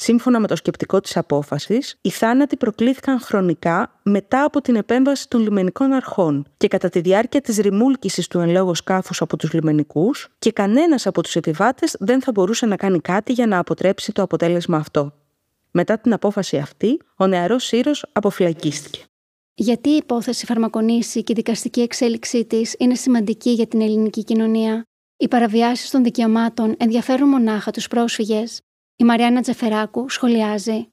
Σύμφωνα 0.00 0.40
με 0.40 0.46
το 0.46 0.56
σκεπτικό 0.56 1.00
της 1.00 1.16
απόφασης, 1.16 1.98
οι 2.00 2.10
θάνατοι 2.10 2.56
προκλήθηκαν 2.56 3.20
χρονικά 3.20 4.00
μετά 4.02 4.44
από 4.44 4.60
την 4.60 4.76
επέμβαση 4.76 5.28
των 5.28 5.40
λιμενικών 5.40 5.92
αρχών 5.92 6.46
και 6.56 6.68
κατά 6.68 6.88
τη 6.88 7.00
διάρκεια 7.00 7.40
της 7.40 7.56
ρημούλκησης 7.56 8.26
του 8.26 8.38
εν 8.38 8.50
λόγω 8.50 8.74
σκάφους 8.74 9.20
από 9.20 9.36
τους 9.36 9.52
λιμενικούς 9.52 10.28
και 10.38 10.52
κανένας 10.52 11.06
από 11.06 11.22
τους 11.22 11.36
επιβάτες 11.36 11.96
δεν 11.98 12.22
θα 12.22 12.32
μπορούσε 12.32 12.66
να 12.66 12.76
κάνει 12.76 13.00
κάτι 13.00 13.32
για 13.32 13.46
να 13.46 13.58
αποτρέψει 13.58 14.12
το 14.12 14.22
αποτέλεσμα 14.22 14.76
αυτό. 14.76 15.12
Μετά 15.70 15.98
την 15.98 16.12
απόφαση 16.12 16.56
αυτή, 16.56 17.00
ο 17.16 17.26
νεαρός 17.26 17.64
Σύρος 17.64 18.06
αποφυλακίστηκε. 18.12 19.02
Γιατί 19.54 19.88
η 19.88 19.96
υπόθεση 19.96 20.46
φαρμακονήσει 20.46 21.22
και 21.22 21.32
η 21.32 21.34
δικαστική 21.34 21.80
εξέλιξή 21.80 22.44
της 22.44 22.74
είναι 22.78 22.94
σημαντική 22.94 23.50
για 23.50 23.66
την 23.66 23.80
ελληνική 23.80 24.24
κοινωνία; 24.24 24.82
Οι 25.16 25.28
παραβιάσεις 25.28 25.90
των 25.90 26.02
δικαιωμάτων 26.02 26.74
ενδιαφέρουν 26.78 27.28
μονάχα 27.28 27.70
τους 27.70 27.88
πρόσφυγες, 27.88 28.60
η 29.00 29.04
Μαριάννα 29.04 29.40
Τζεφεράκου 29.40 30.08
σχολιάζει. 30.08 30.88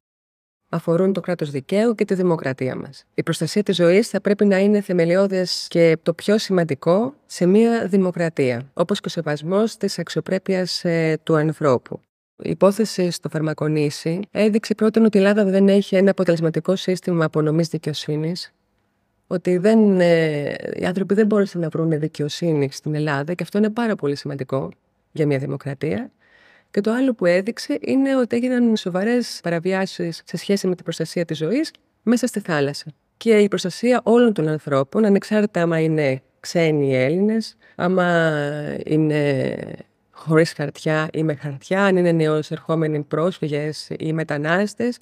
αφορούν 0.70 1.14
το 1.14 1.22
κράτος 1.22 1.50
δικαίου 1.52 1.96
και 1.96 2.06
τη 2.06 2.14
δημοκρατία 2.14 2.76
μας. 2.76 3.06
Η 3.14 3.24
προστασία 3.24 3.64
της 3.64 3.76
ζωής 3.76 4.10
θα 4.10 4.22
πρέπει 4.22 4.46
να 4.46 4.58
είναι 4.60 4.82
θεμελιώδες 4.82 5.68
και 5.70 5.98
το 6.04 6.14
πιο 6.14 6.38
σημαντικό 6.38 7.14
σε 7.26 7.46
μια 7.46 7.88
δημοκρατία, 7.88 8.70
όπως 8.74 9.00
και 9.00 9.08
ο 9.08 9.10
σεβασμός 9.10 9.78
της 9.78 10.00
αξιοπρέπειας 10.00 10.86
ε, 10.86 11.20
του 11.24 11.36
ανθρώπου. 11.36 12.00
Η 12.44 12.50
υπόθεση 12.50 13.12
στο 13.12 13.30
Φαρμακονήσι 13.30 14.20
έδειξε 14.32 14.76
πρώτον 14.76 15.06
ότι 15.06 15.18
η 15.18 15.20
Ελλάδα 15.20 15.44
δεν 15.44 15.68
έχει 15.68 15.96
ένα 15.96 16.12
αποτελεσματικό 16.12 16.76
σύστημα 16.76 17.26
απονομής 17.26 17.68
δικαιοσύνης, 17.68 18.54
ότι 19.28 19.58
δεν, 19.58 20.00
ε, 20.00 20.56
οι 20.74 20.86
άνθρωποι 20.86 21.14
δεν 21.14 21.26
μπόρεσαν 21.26 21.62
να 21.62 21.70
βρουν 21.70 22.00
δικαιοσύνη 22.00 22.70
στην 22.72 22.96
Ελλάδα 22.96 23.34
και 23.34 23.44
αυτό 23.44 23.58
είναι 23.58 23.70
πάρα 23.70 23.96
πολύ 23.96 24.16
σημαντικό 24.16 24.72
για 25.12 25.26
μια 25.26 25.38
δημοκρατία. 25.38 26.12
Και 26.72 26.82
το 26.82 26.92
άλλο 26.92 27.14
που 27.14 27.26
έδειξε 27.26 27.78
είναι 27.82 28.16
ότι 28.16 28.36
έγιναν 28.36 28.76
σοβαρές 28.76 29.40
παραβιάσεις 29.44 30.22
σε 30.26 30.38
σχέση 30.38 30.68
με 30.68 30.76
την 30.76 30.84
προστασία 30.84 31.26
της 31.26 31.38
ζωής 31.38 31.72
μέσα 32.04 32.28
στη 32.28 32.40
θάλασσα. 32.40 32.86
Και 33.18 33.38
η 33.38 33.48
προστασία 33.48 34.02
όλων 34.04 34.34
των 34.34 34.48
ανθρώπων, 34.48 35.06
ανεξάρτητα 35.06 35.62
άμα 35.62 35.80
είναι 35.80 36.22
ξένοι 36.40 36.88
ή 36.88 36.96
Έλληνες, 36.96 37.58
άμα 37.76 38.32
είναι 38.86 39.56
χωρίς 40.12 40.54
χαρτιά 40.54 41.10
ή 41.14 41.24
με 41.24 41.36
χαρτιά, 41.36 41.84
αν 41.84 41.98
είναι 41.98 42.12
νεοεισερχόμενοι 42.12 43.02
πρόσφυγες 43.02 43.90
ή 44.00 44.14
μετανάστες, 44.14 44.98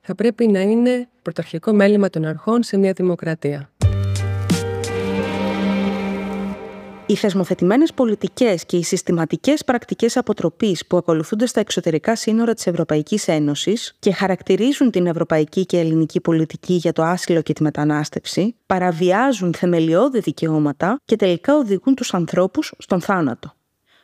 θα 0.00 0.14
πρέπει 0.14 0.46
να 0.46 0.60
είναι 0.60 1.08
πρωταρχικό 1.22 1.72
μέλημα 1.72 2.10
των 2.10 2.24
αρχών 2.24 2.62
σε 2.62 2.76
μια 2.76 2.92
δημοκρατία. 2.92 3.70
Οι 7.08 7.14
θεσμοθετημένες 7.14 7.92
πολιτικές 7.92 8.64
και 8.64 8.76
οι 8.76 8.82
συστηματικές 8.82 9.64
πρακτικές 9.64 10.16
αποτροπής 10.16 10.86
που 10.86 10.96
ακολουθούνται 10.96 11.46
στα 11.46 11.60
εξωτερικά 11.60 12.16
σύνορα 12.16 12.54
της 12.54 12.66
Ευρωπαϊκής 12.66 13.28
Ένωσης 13.28 13.96
και 13.98 14.12
χαρακτηρίζουν 14.12 14.90
την 14.90 15.06
ευρωπαϊκή 15.06 15.66
και 15.66 15.78
ελληνική 15.78 16.20
πολιτική 16.20 16.74
για 16.74 16.92
το 16.92 17.02
άσυλο 17.02 17.42
και 17.42 17.52
τη 17.52 17.62
μετανάστευση, 17.62 18.54
παραβιάζουν 18.66 19.54
θεμελιώδη 19.54 20.20
δικαιώματα 20.20 21.00
και 21.04 21.16
τελικά 21.16 21.56
οδηγούν 21.56 21.94
τους 21.94 22.14
ανθρώπους 22.14 22.72
στον 22.78 23.00
θάνατο. 23.00 23.54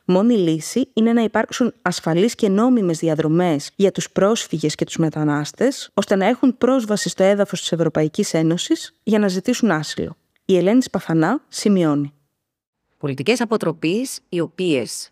Μόνη 0.04 0.34
λύση 0.34 0.88
είναι 0.92 1.12
να 1.12 1.22
υπάρξουν 1.22 1.74
ασφαλείς 1.82 2.34
και 2.34 2.48
νόμιμες 2.48 2.98
διαδρομές 2.98 3.70
για 3.76 3.92
τους 3.92 4.10
πρόσφυγες 4.10 4.74
και 4.74 4.84
τους 4.84 4.96
μετανάστες, 4.96 5.90
ώστε 5.94 6.16
να 6.16 6.26
έχουν 6.26 6.58
πρόσβαση 6.58 7.08
στο 7.08 7.22
έδαφος 7.22 7.60
της 7.60 7.72
Ευρωπαϊκής 7.72 8.34
Ένωσης 8.34 8.94
για 9.02 9.18
να 9.18 9.28
ζητήσουν 9.28 9.70
άσυλο. 9.70 10.16
Η 10.44 10.56
Ελένη 10.56 10.82
Σπαθανά 10.82 11.44
σημειώνει 11.48 12.12
πολιτικές 13.02 13.40
αποτροπής 13.40 14.20
οι 14.28 14.40
οποίες 14.40 15.10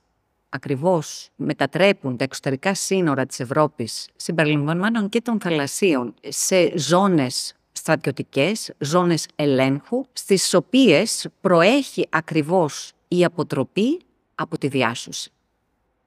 ακριβώς 0.49 1.29
μετατρέπουν 1.37 2.17
τα 2.17 2.25
εξωτερικά 2.25 2.75
σύνορα 2.75 3.27
της 3.27 3.41
Ευρώπης 3.41 4.09
συμπεριλαμβανομένων 4.17 5.09
και 5.09 5.21
των 5.21 5.41
θαλασσίων 5.41 6.15
σε 6.29 6.79
ζώνες 6.79 7.55
στρατιωτικές, 7.73 8.73
ζώνες 8.79 9.27
ελέγχου, 9.37 10.05
στις 10.13 10.55
οποίες 10.55 11.29
προέχει 11.41 12.07
ακριβώς 12.11 12.93
η 13.09 13.25
αποτροπή 13.25 14.01
από 14.35 14.59
τη 14.59 14.69
διάσωση. 14.69 15.33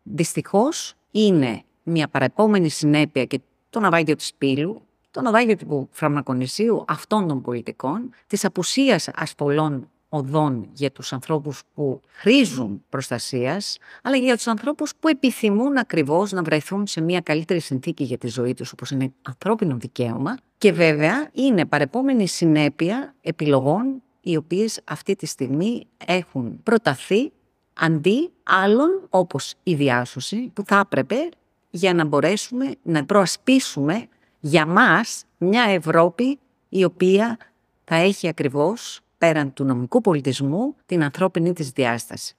Δυστυχώς 0.04 0.94
είναι 1.12 1.64
μια 1.84 2.08
παρεπόμενη 2.08 2.70
συνέπεια 2.70 3.26
και 3.26 3.40
το 3.70 3.80
ναυάγιο 3.80 4.16
της 4.16 4.34
Πύλου, 4.38 4.82
το 5.12 5.22
ναυάγιο 5.22 5.56
του 5.56 5.90
Φραμακονησίου 5.92 6.86
αυτών 6.88 7.28
των 7.28 7.42
πολιτικών, 7.42 8.10
της 8.28 8.46
απουσίας 8.46 9.10
ασπολών 9.16 9.88
οδών 10.14 10.70
για 10.74 10.92
τους 10.92 11.14
ανθρώπους 11.14 11.62
που 11.74 12.02
χρήζουν 12.08 12.84
προστασίας, 12.90 13.78
αλλά 14.04 14.18
και 14.18 14.24
για 14.24 14.36
τους 14.36 14.48
ανθρώπους 14.48 14.92
που 15.00 15.08
επιθυμούν 15.08 15.78
ακριβώς 15.78 16.32
να 16.32 16.44
βρεθούν 16.44 16.88
σε 16.88 17.02
μια 17.02 17.22
καλύτερη 17.22 17.60
συνθήκη 17.60 18.04
για 18.04 18.18
τη 18.18 18.28
ζωή 18.28 18.54
τους, 18.54 18.72
όπως 18.72 18.92
είναι 18.92 19.14
ανθρώπινο 19.22 19.78
δικαίωμα. 19.78 20.38
Και 20.58 20.72
βέβαια 20.72 21.30
είναι 21.34 21.66
παρεπόμενη 21.66 22.28
συνέπεια 22.28 23.16
επιλογών 23.22 24.02
οι 24.22 24.36
οποίες 24.36 24.80
αυτή 24.84 25.16
τη 25.16 25.26
στιγμή 25.26 25.88
έχουν 26.06 26.60
προταθεί 26.64 27.32
αντί 27.74 28.32
άλλων 28.44 29.08
όπως 29.10 29.54
η 29.64 29.74
διάσωση 29.74 30.52
που 30.54 30.64
θα 30.66 30.80
έπρεπε 30.80 31.30
για 31.70 31.94
να 31.94 32.06
μπορέσουμε 32.06 32.76
να 32.84 33.06
προασπίσουμε 33.06 34.08
για 34.40 34.66
μας 34.66 35.24
μια 35.38 35.64
Ευρώπη 35.64 36.40
η 36.70 36.84
οποία 36.84 37.38
θα 37.84 37.96
έχει 37.96 38.28
ακριβώς 38.28 39.03
πέραν 39.24 39.54
του 39.54 39.64
νομικού 39.64 40.02
πολιτισμού 40.02 40.76
την 40.86 41.04
ανθρώπινη 41.04 41.54
της 41.54 41.70
διάσταση. 41.70 42.36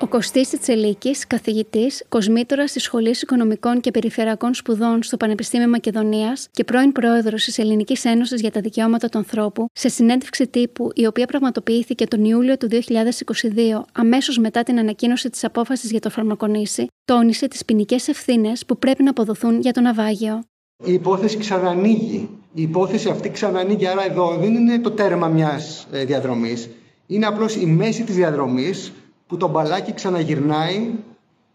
Ο 0.00 0.06
Κωστής 0.08 0.48
Τσελίκης, 0.60 1.26
καθηγητής, 1.26 2.04
κοσμήτορα 2.08 2.64
της 2.64 2.82
Σχολής 2.82 3.22
Οικονομικών 3.22 3.80
και 3.80 3.90
Περιφερειακών 3.90 4.54
Σπουδών 4.54 5.02
στο 5.02 5.16
Πανεπιστήμιο 5.16 5.68
Μακεδονίας 5.68 6.48
και 6.50 6.64
πρώην 6.64 6.92
πρόεδρος 6.92 7.44
της 7.44 7.58
Ελληνικής 7.58 8.04
Ένωσης 8.04 8.40
για 8.40 8.50
τα 8.50 8.60
Δικαιώματα 8.60 9.08
του 9.08 9.18
Ανθρώπου, 9.18 9.66
σε 9.72 9.88
συνέντευξη 9.88 10.46
τύπου, 10.46 10.90
η 10.94 11.06
οποία 11.06 11.26
πραγματοποιήθηκε 11.26 12.06
τον 12.06 12.24
Ιούλιο 12.24 12.56
του 12.56 12.68
2022, 12.68 13.84
αμέσως 13.92 14.38
μετά 14.38 14.62
την 14.62 14.78
ανακοίνωση 14.78 15.30
της 15.30 15.44
απόφασης 15.44 15.90
για 15.90 16.00
το 16.00 16.10
φαρμακονήσι, 16.10 16.86
τόνισε 17.04 17.48
τις 17.48 17.64
ποινικές 17.64 18.08
ευθύνες 18.08 18.66
που 18.66 18.78
πρέπει 18.78 19.02
να 19.02 19.10
αποδοθούν 19.10 19.60
για 19.60 19.72
το 19.72 19.80
ναυάγιο. 19.80 20.44
Η 20.84 20.92
υπόθεση 20.92 21.36
ξανανοίγει 21.36 22.28
η 22.58 22.62
υπόθεση 22.62 23.08
αυτή 23.08 23.30
ξανανοίγει. 23.30 23.86
Άρα 23.86 24.04
εδώ 24.04 24.36
δεν 24.40 24.54
είναι 24.54 24.78
το 24.78 24.90
τέρμα 24.90 25.28
μιας 25.28 25.86
ε, 25.92 26.04
διαδρομής. 26.04 26.70
Είναι 27.06 27.26
απλώς 27.26 27.54
η 27.54 27.66
μέση 27.66 28.04
της 28.04 28.14
διαδρομής 28.14 28.92
που 29.26 29.36
το 29.36 29.48
μπαλάκι 29.48 29.92
ξαναγυρνάει 29.92 30.90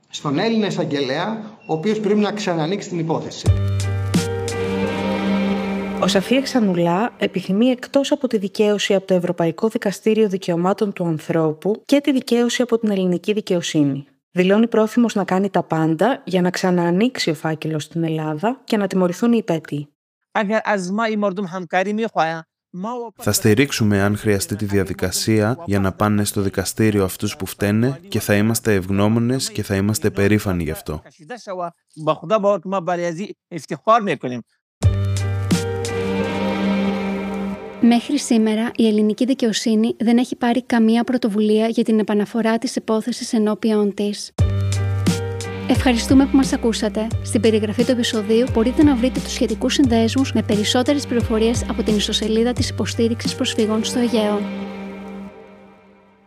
στον 0.09 0.39
Έλληνα 0.39 0.67
εισαγγελέα, 0.67 1.41
ο 1.65 1.73
οποίος 1.73 1.99
πρέπει 1.99 2.19
να 2.19 2.31
ξανανοίξει 2.31 2.89
την 2.89 2.99
υπόθεση. 2.99 3.45
Ο 6.01 6.07
Σαφία 6.07 6.41
Ξανουλά 6.41 7.13
επιθυμεί 7.17 7.67
εκτός 7.67 8.11
από 8.11 8.27
τη 8.27 8.37
δικαίωση 8.37 8.93
από 8.93 9.07
το 9.07 9.13
Ευρωπαϊκό 9.13 9.67
Δικαστήριο 9.67 10.29
Δικαιωμάτων 10.29 10.93
του 10.93 11.05
Ανθρώπου 11.05 11.81
και 11.85 12.01
τη 12.01 12.11
δικαίωση 12.11 12.61
από 12.61 12.77
την 12.77 12.91
ελληνική 12.91 13.33
δικαιοσύνη. 13.33 14.05
Δηλώνει 14.31 14.67
πρόθυμος 14.67 15.15
να 15.15 15.23
κάνει 15.23 15.49
τα 15.49 15.63
πάντα 15.63 16.21
για 16.25 16.41
να 16.41 16.49
ξαναανοίξει 16.49 17.29
ο 17.29 17.33
φάκελος 17.33 17.83
στην 17.83 18.03
Ελλάδα 18.03 18.61
και 18.63 18.77
να 18.77 18.87
τιμωρηθούν 18.87 19.33
οι 19.33 19.37
υπέτειοι. 19.37 19.93
Θα 23.15 23.31
στηρίξουμε 23.31 24.01
αν 24.01 24.17
χρειαστεί 24.17 24.55
τη 24.55 24.65
διαδικασία 24.65 25.63
για 25.65 25.79
να 25.79 25.91
πάνε 25.91 26.23
στο 26.23 26.41
δικαστήριο 26.41 27.03
αυτούς 27.03 27.35
που 27.35 27.45
φταίνε 27.45 27.99
και 28.07 28.19
θα 28.19 28.35
είμαστε 28.35 28.73
ευγνώμονες 28.73 29.51
και 29.51 29.63
θα 29.63 29.75
είμαστε 29.75 30.09
περήφανοι 30.09 30.63
γι' 30.63 30.71
αυτό. 30.71 31.01
Μέχρι 37.83 38.19
σήμερα 38.19 38.71
η 38.75 38.87
ελληνική 38.87 39.25
δικαιοσύνη 39.25 39.95
δεν 39.99 40.17
έχει 40.17 40.35
πάρει 40.35 40.63
καμία 40.63 41.03
πρωτοβουλία 41.03 41.67
για 41.67 41.83
την 41.83 41.99
επαναφορά 41.99 42.57
της 42.57 42.75
υπόθεσης 42.75 43.33
ενώπιον 43.33 43.93
της. 43.93 44.31
Ευχαριστούμε 45.69 46.25
που 46.25 46.35
μας 46.35 46.53
ακούσατε. 46.53 47.07
Στην 47.23 47.41
περιγραφή 47.41 47.83
του 47.83 47.91
επεισοδίου 47.91 48.45
μπορείτε 48.53 48.83
να 48.83 48.95
βρείτε 48.95 49.19
τους 49.19 49.31
σχετικούς 49.31 49.73
συνδέσμους 49.73 50.33
με 50.33 50.41
περισσότερες 50.41 51.07
πληροφορίες 51.07 51.65
από 51.69 51.83
την 51.83 51.95
ιστοσελίδα 51.95 52.53
της 52.53 52.69
υποστήριξης 52.69 53.35
προσφύγων 53.35 53.83
στο 53.83 53.99
Αιγαίο. 53.99 54.41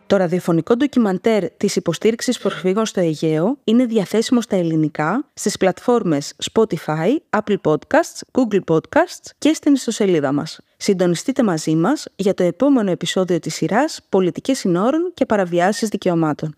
Το 0.07 0.17
ραδιοφωνικό 0.17 0.75
ντοκιμαντέρ 0.75 1.49
της 1.49 1.75
υποστήριξης 1.75 2.37
προσφύγων 2.37 2.85
στο 2.85 2.99
Αιγαίο 2.99 3.57
είναι 3.63 3.85
διαθέσιμο 3.85 4.41
στα 4.41 4.55
ελληνικά 4.55 5.29
στις 5.33 5.57
πλατφόρμες 5.57 6.33
Spotify, 6.51 7.15
Apple 7.29 7.57
Podcasts, 7.61 8.21
Google 8.31 8.59
Podcasts 8.75 9.29
και 9.37 9.53
στην 9.53 9.73
ιστοσελίδα 9.73 10.31
μας. 10.31 10.59
Συντονιστείτε 10.85 11.43
μαζί 11.43 11.75
μας 11.75 12.07
για 12.15 12.33
το 12.33 12.43
επόμενο 12.43 12.91
επεισόδιο 12.91 13.39
της 13.39 13.55
σειράς 13.55 13.99
«Πολιτικές 14.09 14.57
συνόρων 14.57 15.11
και 15.13 15.25
παραβιάσεις 15.25 15.89
δικαιωμάτων». 15.89 16.55